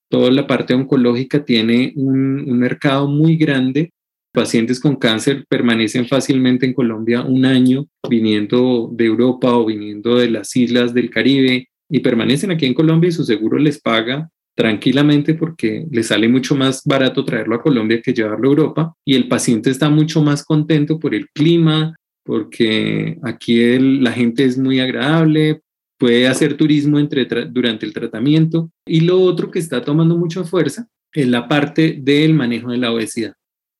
Toda 0.08 0.30
la 0.30 0.46
parte 0.46 0.74
oncológica 0.74 1.44
tiene 1.44 1.92
un, 1.96 2.40
un 2.48 2.58
mercado 2.58 3.08
muy 3.08 3.36
grande. 3.36 3.92
Pacientes 4.32 4.80
con 4.80 4.96
cáncer 4.96 5.44
permanecen 5.48 6.06
fácilmente 6.06 6.66
en 6.66 6.72
Colombia 6.72 7.22
un 7.22 7.44
año 7.44 7.86
viniendo 8.08 8.88
de 8.92 9.04
Europa 9.06 9.56
o 9.56 9.66
viniendo 9.66 10.16
de 10.16 10.30
las 10.30 10.54
islas 10.56 10.94
del 10.94 11.10
Caribe 11.10 11.68
y 11.88 12.00
permanecen 12.00 12.52
aquí 12.52 12.66
en 12.66 12.74
Colombia 12.74 13.08
y 13.08 13.12
su 13.12 13.24
seguro 13.24 13.58
les 13.58 13.80
paga 13.80 14.30
tranquilamente 14.54 15.34
porque 15.34 15.86
les 15.90 16.08
sale 16.08 16.28
mucho 16.28 16.54
más 16.54 16.82
barato 16.84 17.24
traerlo 17.24 17.56
a 17.56 17.62
Colombia 17.62 18.02
que 18.02 18.12
llevarlo 18.12 18.48
a 18.48 18.50
Europa 18.50 18.94
y 19.04 19.14
el 19.14 19.26
paciente 19.28 19.70
está 19.70 19.88
mucho 19.88 20.22
más 20.22 20.44
contento 20.44 20.98
por 20.98 21.14
el 21.14 21.28
clima, 21.30 21.96
porque 22.24 23.18
aquí 23.22 23.78
la 23.78 24.12
gente 24.12 24.44
es 24.44 24.58
muy 24.58 24.80
agradable, 24.80 25.62
puede 25.98 26.28
hacer 26.28 26.56
turismo 26.56 26.98
entre, 26.98 27.26
durante 27.46 27.86
el 27.86 27.92
tratamiento. 27.92 28.70
Y 28.86 29.00
lo 29.00 29.20
otro 29.20 29.50
que 29.50 29.58
está 29.58 29.82
tomando 29.82 30.16
mucha 30.16 30.44
fuerza 30.44 30.88
es 31.12 31.28
la 31.28 31.48
parte 31.48 31.98
del 32.00 32.34
manejo 32.34 32.70
de 32.70 32.78
la 32.78 32.92
obesidad. 32.92 33.34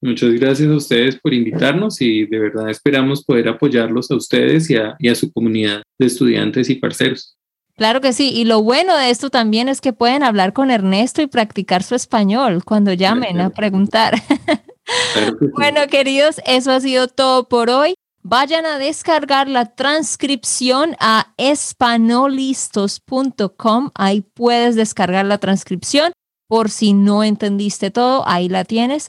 Muchas 0.03 0.33
gracias 0.33 0.69
a 0.69 0.75
ustedes 0.75 1.21
por 1.21 1.33
invitarnos 1.33 2.01
y 2.01 2.27
de 2.27 2.41
verdad 2.41 2.69
esperamos 2.69 3.25
poder 3.25 3.49
apoyarlos 3.49 4.11
a 4.11 4.17
ustedes 4.17 4.69
y 4.69 4.75
a, 4.75 4.97
y 4.99 5.09
a 5.09 5.15
su 5.15 5.33
comunidad 5.33 5.85
de 5.97 6.07
estudiantes 6.07 6.69
y 6.71 6.75
parceros. 6.75 7.37
Claro 7.77 8.01
que 8.01 8.13
sí, 8.13 8.33
y 8.35 8.45
lo 8.45 8.61
bueno 8.63 8.99
de 8.99 9.11
esto 9.11 9.31
también 9.31 9.69
es 9.69 9.81
que 9.81 9.93
pueden 9.93 10.25
hablar 10.25 10.53
con 10.53 10.73
Ernesto 10.73 11.23
y 11.23 11.29
practicar 11.29 11.85
su 11.85 11.95
español 11.95 12.65
cuando 12.65 12.93
llamen 12.93 13.41
a 13.41 13.51
preguntar. 13.51 14.21
bueno, 15.57 15.83
queridos, 15.89 16.41
eso 16.47 16.73
ha 16.73 16.81
sido 16.81 17.07
todo 17.07 17.49
por 17.49 17.71
hoy. 17.71 17.95
Vayan 18.25 18.67
a 18.67 18.79
descargar 18.79 19.49
la 19.49 19.75
transcripción 19.75 20.95
a 21.01 21.35
espanolistos.com. 21.39 23.91
Ahí 23.95 24.21
puedes 24.21 24.75
descargar 24.75 25.27
la 25.27 25.39
transcripción 25.39 26.13
por 26.49 26.71
si 26.71 26.93
no 26.93 27.23
entendiste 27.25 27.91
todo. 27.91 28.23
Ahí 28.29 28.49
la 28.49 28.65
tienes. 28.65 29.09